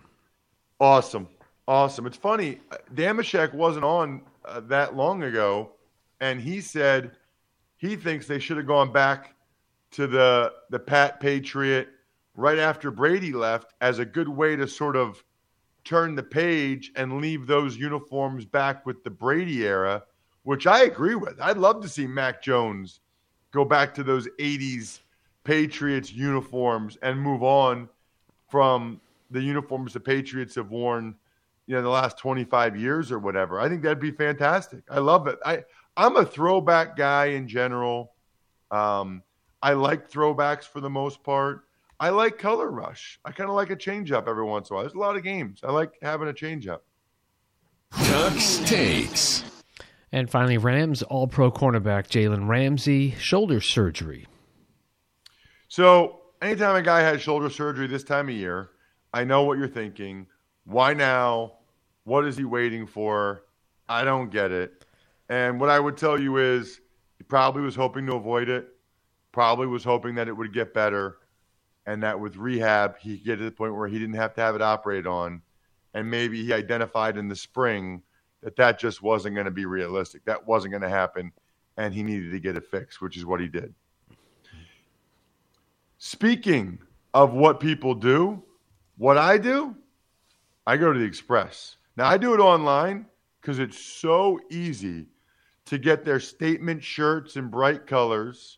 Awesome. 0.78 1.26
Awesome. 1.66 2.06
It's 2.06 2.18
funny. 2.18 2.60
Damashek 2.94 3.54
wasn't 3.54 3.84
on 3.84 4.20
uh, 4.44 4.60
that 4.60 4.94
long 4.94 5.22
ago, 5.22 5.70
and 6.20 6.38
he 6.38 6.60
said 6.60 7.12
he 7.78 7.96
thinks 7.96 8.26
they 8.26 8.38
should 8.38 8.58
have 8.58 8.66
gone 8.66 8.92
back 8.92 9.36
to 9.92 10.07
the 10.07 10.53
the 10.70 10.79
Pat 10.79 11.20
Patriot 11.20 11.88
right 12.35 12.59
after 12.59 12.90
Brady 12.90 13.33
left 13.33 13.75
as 13.81 13.99
a 13.99 14.05
good 14.05 14.29
way 14.29 14.57
to 14.57 14.68
sort 14.68 14.96
of 14.96 15.22
turn 15.85 16.14
the 16.14 16.22
page 16.22 16.92
and 16.96 17.20
leave 17.20 17.46
those 17.46 17.77
uniforms 17.77 18.44
back 18.44 18.85
with 18.85 19.03
the 19.05 19.11
Brady 19.11 19.64
era, 19.64 20.03
which 20.42 20.66
I 20.66 20.83
agree 20.83 21.14
with. 21.14 21.40
I'd 21.40 21.57
love 21.57 21.81
to 21.83 21.88
see 21.88 22.07
Mac 22.07 22.42
Jones 22.42 23.01
go 23.53 23.64
back 23.64 23.94
to 23.94 24.03
those 24.03 24.29
80s 24.38 25.01
Patriots 25.44 26.12
uniforms 26.12 26.99
and 27.03 27.18
move 27.18 27.42
on 27.42 27.88
from 28.51 29.01
the 29.31 29.40
uniforms 29.40 29.92
the 29.92 30.01
Patriots 30.01 30.57
have 30.57 30.70
worn, 30.70 31.14
you 31.66 31.77
know, 31.77 31.83
the 31.83 31.88
last 31.88 32.18
25 32.18 32.77
years 32.77 33.12
or 33.12 33.20
whatever. 33.20 33.61
I 33.61 33.68
think 33.68 33.83
that'd 33.83 34.01
be 34.01 34.11
fantastic. 34.11 34.83
I 34.90 34.99
love 34.99 35.29
it. 35.29 35.38
I 35.44 35.62
I'm 35.96 36.16
a 36.16 36.25
throwback 36.25 36.96
guy 36.96 37.27
in 37.27 37.49
general. 37.49 38.12
Um, 38.70 39.22
I 39.62 39.72
like 39.72 40.10
throwbacks 40.10 40.64
for 40.64 40.80
the 40.80 40.90
most 40.90 41.22
part. 41.22 41.62
I 41.98 42.10
like 42.10 42.38
color 42.38 42.70
rush. 42.70 43.18
I 43.24 43.32
kind 43.32 43.48
of 43.48 43.56
like 43.56 43.70
a 43.70 43.76
change 43.76 44.12
up 44.12 44.28
every 44.28 44.44
once 44.44 44.68
in 44.68 44.74
a 44.74 44.76
while. 44.76 44.84
There's 44.84 44.94
a 44.94 44.98
lot 44.98 45.16
of 45.16 45.22
games. 45.22 45.60
I 45.64 45.72
like 45.72 45.92
having 46.02 46.28
a 46.28 46.32
change 46.32 46.66
up. 46.66 46.84
Tux 47.92 48.66
takes. 48.66 49.44
And 50.12 50.30
finally, 50.30 50.58
Rams 50.58 51.02
All 51.02 51.26
Pro 51.26 51.50
cornerback 51.50 52.08
Jalen 52.08 52.48
Ramsey 52.48 53.12
shoulder 53.18 53.60
surgery. 53.60 54.26
So, 55.68 56.20
anytime 56.40 56.76
a 56.76 56.82
guy 56.82 57.00
has 57.00 57.22
shoulder 57.22 57.50
surgery 57.50 57.86
this 57.86 58.04
time 58.04 58.28
of 58.28 58.34
year, 58.34 58.70
I 59.12 59.24
know 59.24 59.44
what 59.44 59.58
you're 59.58 59.68
thinking. 59.68 60.26
Why 60.64 60.94
now? 60.94 61.54
What 62.04 62.24
is 62.24 62.36
he 62.36 62.44
waiting 62.44 62.86
for? 62.86 63.42
I 63.88 64.04
don't 64.04 64.30
get 64.30 64.52
it. 64.52 64.84
And 65.28 65.60
what 65.60 65.70
I 65.70 65.80
would 65.80 65.96
tell 65.96 66.20
you 66.20 66.36
is 66.36 66.80
he 67.18 67.24
probably 67.24 67.62
was 67.62 67.74
hoping 67.74 68.06
to 68.06 68.14
avoid 68.14 68.48
it, 68.48 68.68
probably 69.37 69.66
was 69.66 69.85
hoping 69.85 70.14
that 70.14 70.29
it 70.29 70.33
would 70.33 70.51
get 70.51 70.72
better, 70.72 71.18
and 71.85 72.03
that 72.03 72.18
with 72.18 72.38
rehab, 72.38 72.96
he 72.96 73.18
could 73.18 73.27
get 73.27 73.37
to 73.37 73.44
the 73.44 73.51
point 73.51 73.77
where 73.77 73.87
he 73.87 73.99
didn't 73.99 74.14
have 74.14 74.33
to 74.33 74.40
have 74.40 74.55
it 74.55 74.62
operated 74.62 75.07
on. 75.07 75.42
And 75.92 76.11
maybe 76.11 76.42
he 76.42 76.55
identified 76.55 77.18
in 77.18 77.29
the 77.29 77.37
spring 77.37 78.01
that 78.42 78.57
that 78.57 78.79
just 78.79 79.03
wasn't 79.03 79.35
going 79.35 79.44
to 79.44 79.51
be 79.51 79.66
realistic. 79.66 80.25
That 80.25 80.46
wasn't 80.46 80.72
going 80.72 80.85
to 80.85 80.88
happen. 80.88 81.33
And 81.77 81.92
he 81.92 82.03
needed 82.03 82.31
to 82.31 82.40
get 82.40 82.57
it 82.57 82.64
fixed, 82.64 83.03
which 83.03 83.18
is 83.18 83.27
what 83.27 83.42
he 83.42 83.46
did. 83.46 83.75
Speaking 85.99 86.79
of 87.12 87.35
what 87.35 87.61
people 87.61 87.94
do, 87.94 88.42
what 88.96 89.18
I 89.18 89.37
do, 89.37 89.77
I 90.66 90.79
go 90.79 90.94
to 90.94 90.99
the 90.99 91.05
Express. 91.05 91.77
Now, 91.99 92.07
I 92.07 92.16
do 92.16 92.33
it 92.33 92.40
online 92.40 93.05
because 93.42 93.59
it's 93.59 93.79
so 93.79 94.40
easy 94.51 95.09
to 95.66 95.77
get 95.77 96.07
their 96.07 96.20
statement 96.20 96.83
shirts 96.83 97.37
in 97.37 97.49
bright 97.49 97.87
colors. 97.87 98.57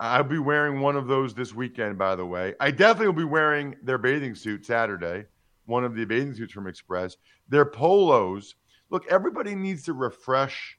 I'll 0.00 0.22
be 0.22 0.38
wearing 0.38 0.80
one 0.80 0.96
of 0.96 1.08
those 1.08 1.34
this 1.34 1.52
weekend, 1.52 1.98
by 1.98 2.14
the 2.14 2.24
way. 2.24 2.54
I 2.60 2.70
definitely 2.70 3.06
will 3.08 3.14
be 3.14 3.24
wearing 3.24 3.74
their 3.82 3.98
bathing 3.98 4.34
suit 4.34 4.64
Saturday, 4.64 5.26
one 5.66 5.84
of 5.84 5.94
the 5.94 6.04
bathing 6.04 6.34
suits 6.34 6.52
from 6.52 6.68
Express. 6.68 7.16
Their 7.48 7.64
polos. 7.64 8.54
Look, 8.90 9.06
everybody 9.10 9.54
needs 9.54 9.82
to 9.84 9.92
refresh 9.92 10.78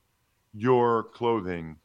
your 0.53 1.03
clothing 1.03 1.75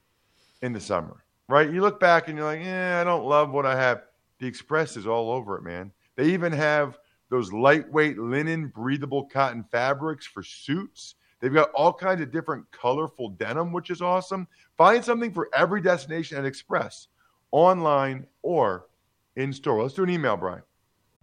in 0.62 0.72
the 0.72 0.80
summer, 0.80 1.24
right? 1.48 1.70
You 1.70 1.80
look 1.80 1.98
back 1.98 2.28
and 2.28 2.38
you're 2.38 2.46
like, 2.46 2.62
yeah, 2.64 3.00
I 3.00 3.04
don't 3.04 3.26
love 3.26 3.50
what 3.50 3.66
I 3.66 3.76
have. 3.76 4.02
The 4.38 4.46
Express 4.46 4.96
is 4.96 5.06
all 5.06 5.30
over 5.30 5.56
it, 5.56 5.62
man. 5.62 5.90
They 6.16 6.26
even 6.26 6.52
have 6.52 6.98
those 7.30 7.52
lightweight 7.52 8.16
linen, 8.16 8.68
breathable 8.68 9.24
cotton 9.24 9.64
fabrics 9.72 10.24
for 10.24 10.42
suits. 10.42 11.16
They've 11.40 11.52
got 11.52 11.72
all 11.72 11.92
kinds 11.92 12.20
of 12.20 12.30
different 12.30 12.70
colorful 12.70 13.30
denim, 13.30 13.72
which 13.72 13.90
is 13.90 14.00
awesome. 14.00 14.46
Find 14.78 15.04
something 15.04 15.32
for 15.32 15.48
every 15.54 15.80
destination 15.80 16.38
at 16.38 16.44
Express, 16.46 17.08
online 17.54 18.26
or 18.42 18.86
in 19.36 19.52
store. 19.52 19.82
Let's 19.82 19.94
do 19.94 20.02
an 20.02 20.10
email, 20.10 20.36
Brian. 20.36 20.62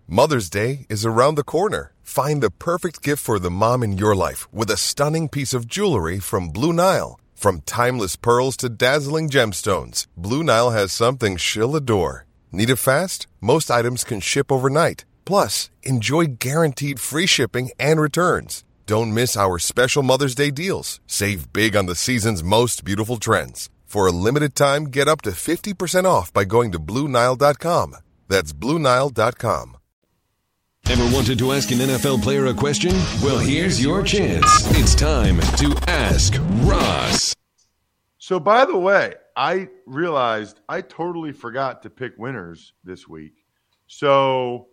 Mother's 0.07 0.49
Day 0.49 0.85
is 0.89 1.05
around 1.05 1.35
the 1.35 1.43
corner. 1.43 1.93
Find 2.01 2.41
the 2.41 2.49
perfect 2.49 3.01
gift 3.01 3.21
for 3.23 3.37
the 3.37 3.51
mom 3.51 3.83
in 3.83 3.97
your 3.97 4.15
life 4.15 4.51
with 4.53 4.71
a 4.71 4.77
stunning 4.77 5.29
piece 5.29 5.53
of 5.53 5.67
jewelry 5.67 6.19
from 6.19 6.49
Blue 6.49 6.73
Nile. 6.73 7.19
From 7.35 7.61
timeless 7.61 8.15
pearls 8.15 8.55
to 8.57 8.69
dazzling 8.69 9.29
gemstones, 9.29 10.07
Blue 10.15 10.43
Nile 10.43 10.71
has 10.71 10.93
something 10.93 11.37
she'll 11.37 11.75
adore. 11.75 12.25
Need 12.51 12.69
it 12.69 12.77
fast? 12.77 13.27
Most 13.41 13.69
items 13.69 14.03
can 14.03 14.21
ship 14.21 14.51
overnight. 14.51 15.05
Plus, 15.25 15.69
enjoy 15.83 16.25
guaranteed 16.39 16.99
free 16.99 17.25
shipping 17.25 17.71
and 17.79 17.99
returns. 17.99 18.63
Don't 18.85 19.13
miss 19.13 19.35
our 19.37 19.59
special 19.59 20.03
Mother's 20.03 20.35
Day 20.35 20.51
deals. 20.51 20.99
Save 21.07 21.51
big 21.53 21.75
on 21.75 21.85
the 21.85 21.95
season's 21.95 22.43
most 22.43 22.83
beautiful 22.83 23.17
trends. 23.17 23.69
For 23.91 24.07
a 24.07 24.11
limited 24.13 24.55
time, 24.55 24.85
get 24.85 25.09
up 25.09 25.19
to 25.23 25.31
50% 25.31 26.05
off 26.05 26.31
by 26.31 26.45
going 26.45 26.71
to 26.71 26.79
BlueNile.com. 26.79 27.97
That's 28.29 28.53
BlueNile.com. 28.53 29.77
Ever 30.89 31.13
wanted 31.13 31.37
to 31.39 31.51
ask 31.51 31.69
an 31.71 31.79
NFL 31.79 32.23
player 32.23 32.45
a 32.45 32.53
question? 32.53 32.93
Well, 33.21 33.39
here's 33.39 33.83
your 33.83 34.01
chance. 34.01 34.45
It's 34.77 34.95
time 34.95 35.41
to 35.57 35.77
ask 35.89 36.35
Ross. 36.61 37.35
So, 38.17 38.39
by 38.39 38.63
the 38.63 38.77
way, 38.77 39.15
I 39.35 39.67
realized 39.85 40.61
I 40.69 40.79
totally 40.79 41.33
forgot 41.33 41.81
to 41.81 41.89
pick 41.89 42.13
winners 42.17 42.71
this 42.85 43.09
week. 43.09 43.43
So, 43.87 44.69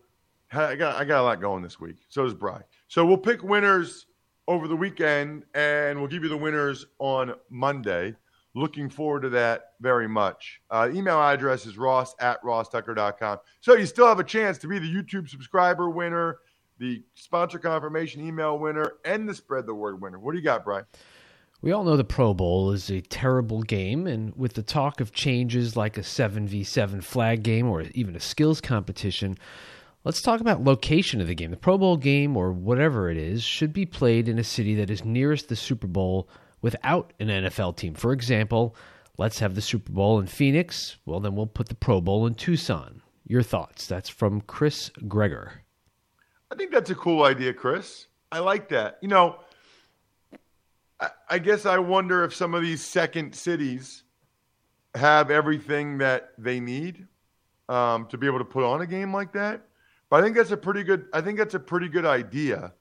I 0.53 0.77
got 0.77 0.95
I 0.95 1.05
got 1.05 1.23
a 1.23 1.25
lot 1.25 1.41
going 1.41 1.65
this 1.65 1.81
week. 1.81 1.97
So 2.09 2.23
does 2.23 2.35
Bry. 2.35 2.63
So 2.87 3.05
we'll 3.05 3.19
pick 3.19 3.43
winners 3.43 4.07
over 4.47 4.69
the 4.69 4.77
weekend, 4.77 5.43
and 5.55 5.99
we'll 5.99 6.07
give 6.07 6.23
you 6.23 6.29
the 6.29 6.37
winners 6.37 6.87
on 7.01 7.35
Monday. 7.51 8.15
Looking 8.55 8.89
forward 8.89 9.23
to 9.23 9.29
that 9.31 9.73
very 9.81 10.09
much. 10.09 10.61
Uh, 10.71 10.89
email 10.93 11.21
address 11.21 11.67
is 11.67 11.77
ross 11.77 12.15
at 12.19 12.43
rosstucker.com. 12.43 13.39
So 13.61 13.75
you 13.75 13.87
still 13.87 14.07
have 14.07 14.19
a 14.19 14.25
chance 14.25 14.59
to 14.59 14.69
be 14.69 14.79
the 14.79 14.93
YouTube 14.93 15.29
subscriber 15.29 15.91
winner, 15.91 16.39
the 16.79 17.03
sponsor 17.15 17.59
confirmation 17.59 18.27
email 18.27 18.59
winner, 18.59 18.95
and 19.05 19.29
the 19.29 19.35
spread 19.35 19.67
the 19.67 19.75
word 19.75 20.01
winner. 20.01 20.19
What 20.19 20.33
do 20.33 20.39
you 20.39 20.45
got, 20.45 20.65
Brian? 20.65 20.87
We 21.61 21.73
all 21.73 21.83
know 21.83 21.97
the 21.97 22.05
Pro 22.05 22.35
Bowl 22.35 22.71
is 22.71 22.89
a 22.89 23.01
terrible 23.01 23.63
game, 23.63 24.07
and 24.07 24.33
with 24.37 24.55
the 24.55 24.63
talk 24.63 25.01
of 25.01 25.13
changes 25.13 25.77
like 25.77 25.99
a 25.99 26.03
7v7 26.03 27.03
flag 27.03 27.43
game 27.43 27.69
or 27.69 27.83
even 27.95 28.15
a 28.15 28.21
skills 28.21 28.61
competition, 28.61 29.37
let's 30.05 30.23
talk 30.23 30.41
about 30.41 30.63
location 30.63 31.21
of 31.21 31.27
the 31.27 31.35
game. 31.35 31.51
The 31.51 31.57
Pro 31.57 31.77
Bowl 31.77 31.97
game, 31.97 32.37
or 32.37 32.53
whatever 32.53 33.11
it 33.11 33.17
is, 33.17 33.43
should 33.43 33.73
be 33.73 33.87
played 33.87 34.29
in 34.29 34.39
a 34.39 34.45
city 34.45 34.77
that 34.77 34.89
is 34.89 35.05
nearest 35.05 35.49
the 35.49 35.57
Super 35.57 35.89
Bowl 35.89 36.29
without 36.61 37.13
an 37.21 37.29
NFL 37.29 37.77
team. 37.77 37.95
For 37.95 38.13
example, 38.13 38.75
let's 39.17 39.39
have 39.41 39.55
the 39.55 39.61
Super 39.61 39.93
Bowl 39.93 40.19
in 40.19 40.27
Phoenix. 40.27 40.97
Well, 41.07 41.21
then 41.21 41.35
we'll 41.35 41.47
put 41.47 41.69
the 41.69 41.75
Pro 41.75 42.01
Bowl 42.01 42.27
in 42.27 42.35
Tucson. 42.35 43.03
Your 43.27 43.43
thoughts? 43.43 43.87
That's 43.87 44.09
from 44.09 44.41
Chris 44.43 44.91
Gregor. 45.07 45.63
I 46.51 46.55
think 46.55 46.73
that's 46.73 46.91
a 46.91 46.95
cool 46.95 47.25
idea, 47.25 47.53
Chris. 47.53 48.07
I 48.33 48.39
like 48.39 48.69
that. 48.71 48.99
You 49.03 49.09
know, 49.09 49.41
I, 51.01 51.11
I 51.29 51.39
guess 51.39 51.67
I 51.67 51.79
wonder 51.79 52.25
if 52.25 52.35
some 52.35 52.55
of 52.55 52.63
these 52.63 52.83
second 52.85 53.35
cities 53.35 54.05
have 54.95 55.31
everything 55.31 55.99
that 55.99 56.31
they 56.39 56.61
need 56.61 57.07
um, 57.69 58.07
to 58.07 58.19
be 58.19 58.27
able 58.27 58.39
to 58.39 58.45
put 58.45 58.65
on 58.65 58.81
a 58.81 58.87
game 58.87 59.13
like 59.13 59.33
that. 59.33 59.63
But 60.11 60.21
I 60.21 60.23
think 60.23 60.37
that's 60.37 60.51
a 60.51 60.57
pretty 60.57 60.83
good. 60.85 61.07
I 61.13 61.21
think 61.21 61.39
that's 61.39 61.55
a 61.55 61.61
pretty 61.61 61.89
good 61.89 62.07
idea, 62.07 62.73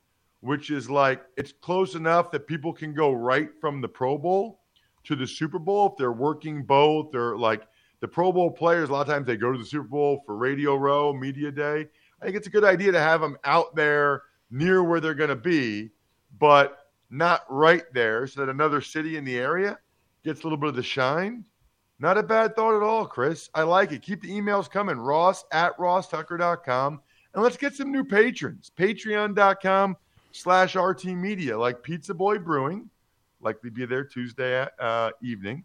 which 0.41 0.69
is 0.71 0.89
like 0.89 1.23
it's 1.35 1.51
close 1.51 1.95
enough 1.95 2.31
that 2.31 2.47
people 2.47 2.73
can 2.73 2.93
go 2.93 3.11
right 3.11 3.49
from 3.59 3.81
the 3.81 3.87
Pro 3.87 4.17
Bowl 4.17 4.61
to 5.05 5.15
the 5.15 5.27
Super 5.27 5.59
Bowl 5.59 5.87
if 5.87 5.97
they're 5.97 6.11
working 6.11 6.63
both 6.63 7.15
or 7.15 7.37
like 7.37 7.63
the 8.01 8.07
Pro 8.07 8.31
Bowl 8.31 8.51
players. 8.51 8.89
A 8.89 8.91
lot 8.91 9.01
of 9.01 9.07
times 9.07 9.25
they 9.25 9.37
go 9.37 9.51
to 9.51 9.57
the 9.57 9.65
Super 9.65 9.87
Bowl 9.87 10.21
for 10.25 10.35
Radio 10.35 10.75
Row, 10.75 11.13
Media 11.13 11.51
Day. 11.51 11.87
I 12.21 12.25
think 12.25 12.37
it's 12.37 12.47
a 12.47 12.51
good 12.51 12.63
idea 12.63 12.91
to 12.91 12.99
have 12.99 13.21
them 13.21 13.37
out 13.43 13.75
there 13.75 14.23
near 14.51 14.83
where 14.83 14.99
they're 14.99 15.13
going 15.13 15.29
to 15.29 15.35
be, 15.35 15.91
but 16.39 16.77
not 17.09 17.43
right 17.49 17.83
there, 17.93 18.27
so 18.27 18.41
that 18.41 18.51
another 18.51 18.81
city 18.81 19.17
in 19.17 19.23
the 19.23 19.37
area 19.37 19.77
gets 20.23 20.41
a 20.41 20.43
little 20.43 20.57
bit 20.57 20.69
of 20.69 20.75
the 20.75 20.83
shine. 20.83 21.45
Not 21.99 22.17
a 22.17 22.23
bad 22.23 22.55
thought 22.55 22.75
at 22.75 22.83
all, 22.83 23.05
Chris. 23.05 23.49
I 23.55 23.63
like 23.63 23.91
it. 23.91 24.01
Keep 24.01 24.21
the 24.21 24.29
emails 24.29 24.69
coming. 24.69 24.97
Ross 24.97 25.45
at 25.51 25.75
rosstucker.com. 25.77 27.01
And 27.33 27.43
let's 27.43 27.57
get 27.57 27.75
some 27.75 27.91
new 27.91 28.03
patrons. 28.03 28.71
Patreon.com 28.77 29.95
slash 30.37 30.75
RT 30.75 31.05
Media, 31.05 31.57
like 31.57 31.81
Pizza 31.83 32.13
Boy 32.13 32.37
Brewing, 32.37 32.89
likely 33.41 33.69
be 33.69 33.85
there 33.85 34.03
Tuesday 34.03 34.67
uh, 34.79 35.11
evening. 35.21 35.63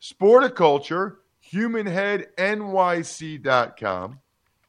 Sporticulture, 0.00 1.16
humanheadnyc.com, 1.52 4.20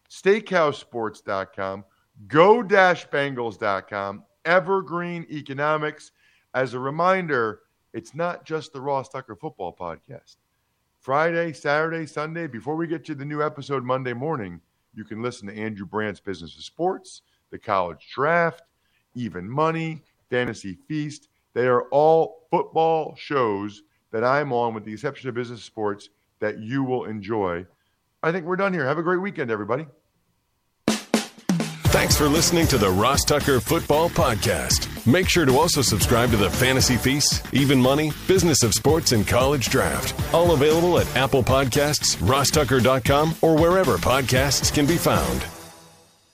steakhousesports.com, 0.10 1.86
go-bengals.com, 2.28 4.24
Evergreen 4.46 5.28
Economics. 5.30 6.12
As 6.54 6.74
a 6.74 6.80
reminder, 6.80 7.60
it's 7.94 8.16
not 8.16 8.46
just 8.46 8.74
the 8.74 8.82
Ross 8.82 9.10
Tucker 9.10 9.36
Football 9.36 9.76
Podcast. 9.76 10.38
Friday, 11.00 11.54
Saturday, 11.54 12.06
Sunday, 12.06 12.48
before 12.48 12.76
we 12.76 12.88
get 12.88 13.06
to 13.06 13.16
the 13.16 13.26
new 13.26 13.42
episode 13.42 13.84
Monday 13.84 14.14
morning, 14.14 14.60
you 14.94 15.04
can 15.04 15.22
listen 15.22 15.48
to 15.48 15.56
Andrew 15.56 15.86
Brandt's 15.86 16.20
Business 16.20 16.58
of 16.58 16.64
Sports, 16.64 17.22
the 17.52 17.60
College 17.60 18.10
Draft, 18.14 18.64
Even 19.18 19.50
Money, 19.50 20.02
Fantasy 20.30 20.78
Feast. 20.88 21.28
They 21.54 21.68
are 21.68 21.84
all 21.90 22.48
football 22.52 23.16
shows 23.18 23.82
that 24.12 24.24
I'm 24.24 24.54
on, 24.54 24.74
with 24.74 24.86
the 24.86 24.94
exception 24.94 25.28
of 25.28 25.36
Business 25.36 25.64
Sports, 25.64 26.10
that 26.40 26.60
you 26.60 26.84
will 26.84 27.06
enjoy. 27.06 27.66
I 28.24 28.32
think 28.32 28.46
we're 28.46 28.56
done 28.56 28.74
here. 28.74 28.86
Have 28.86 28.98
a 28.98 29.04
great 29.04 29.22
weekend, 29.22 29.52
everybody. 29.52 29.88
Thanks 30.88 32.16
for 32.16 32.28
listening 32.28 32.68
to 32.68 32.78
the 32.78 32.92
Ross 32.92 33.24
Tucker 33.24 33.60
Football 33.60 34.10
Podcast. 34.10 34.88
Make 35.12 35.28
sure 35.28 35.46
to 35.46 35.58
also 35.58 35.82
subscribe 35.82 36.30
to 36.30 36.38
the 36.38 36.50
Fantasy 36.50 36.96
Feast, 36.96 37.44
Even 37.54 37.82
Money, 37.82 38.12
Business 38.28 38.62
of 38.62 38.74
Sports, 38.74 39.14
and 39.14 39.28
College 39.28 39.70
Draft. 39.70 40.14
All 40.32 40.52
available 40.52 41.00
at 41.00 41.16
Apple 41.16 41.42
Podcasts, 41.44 42.18
rosstucker.com, 42.18 43.36
or 43.42 43.56
wherever 43.56 43.98
podcasts 43.98 44.72
can 44.72 44.86
be 44.86 44.98
found. 44.98 45.48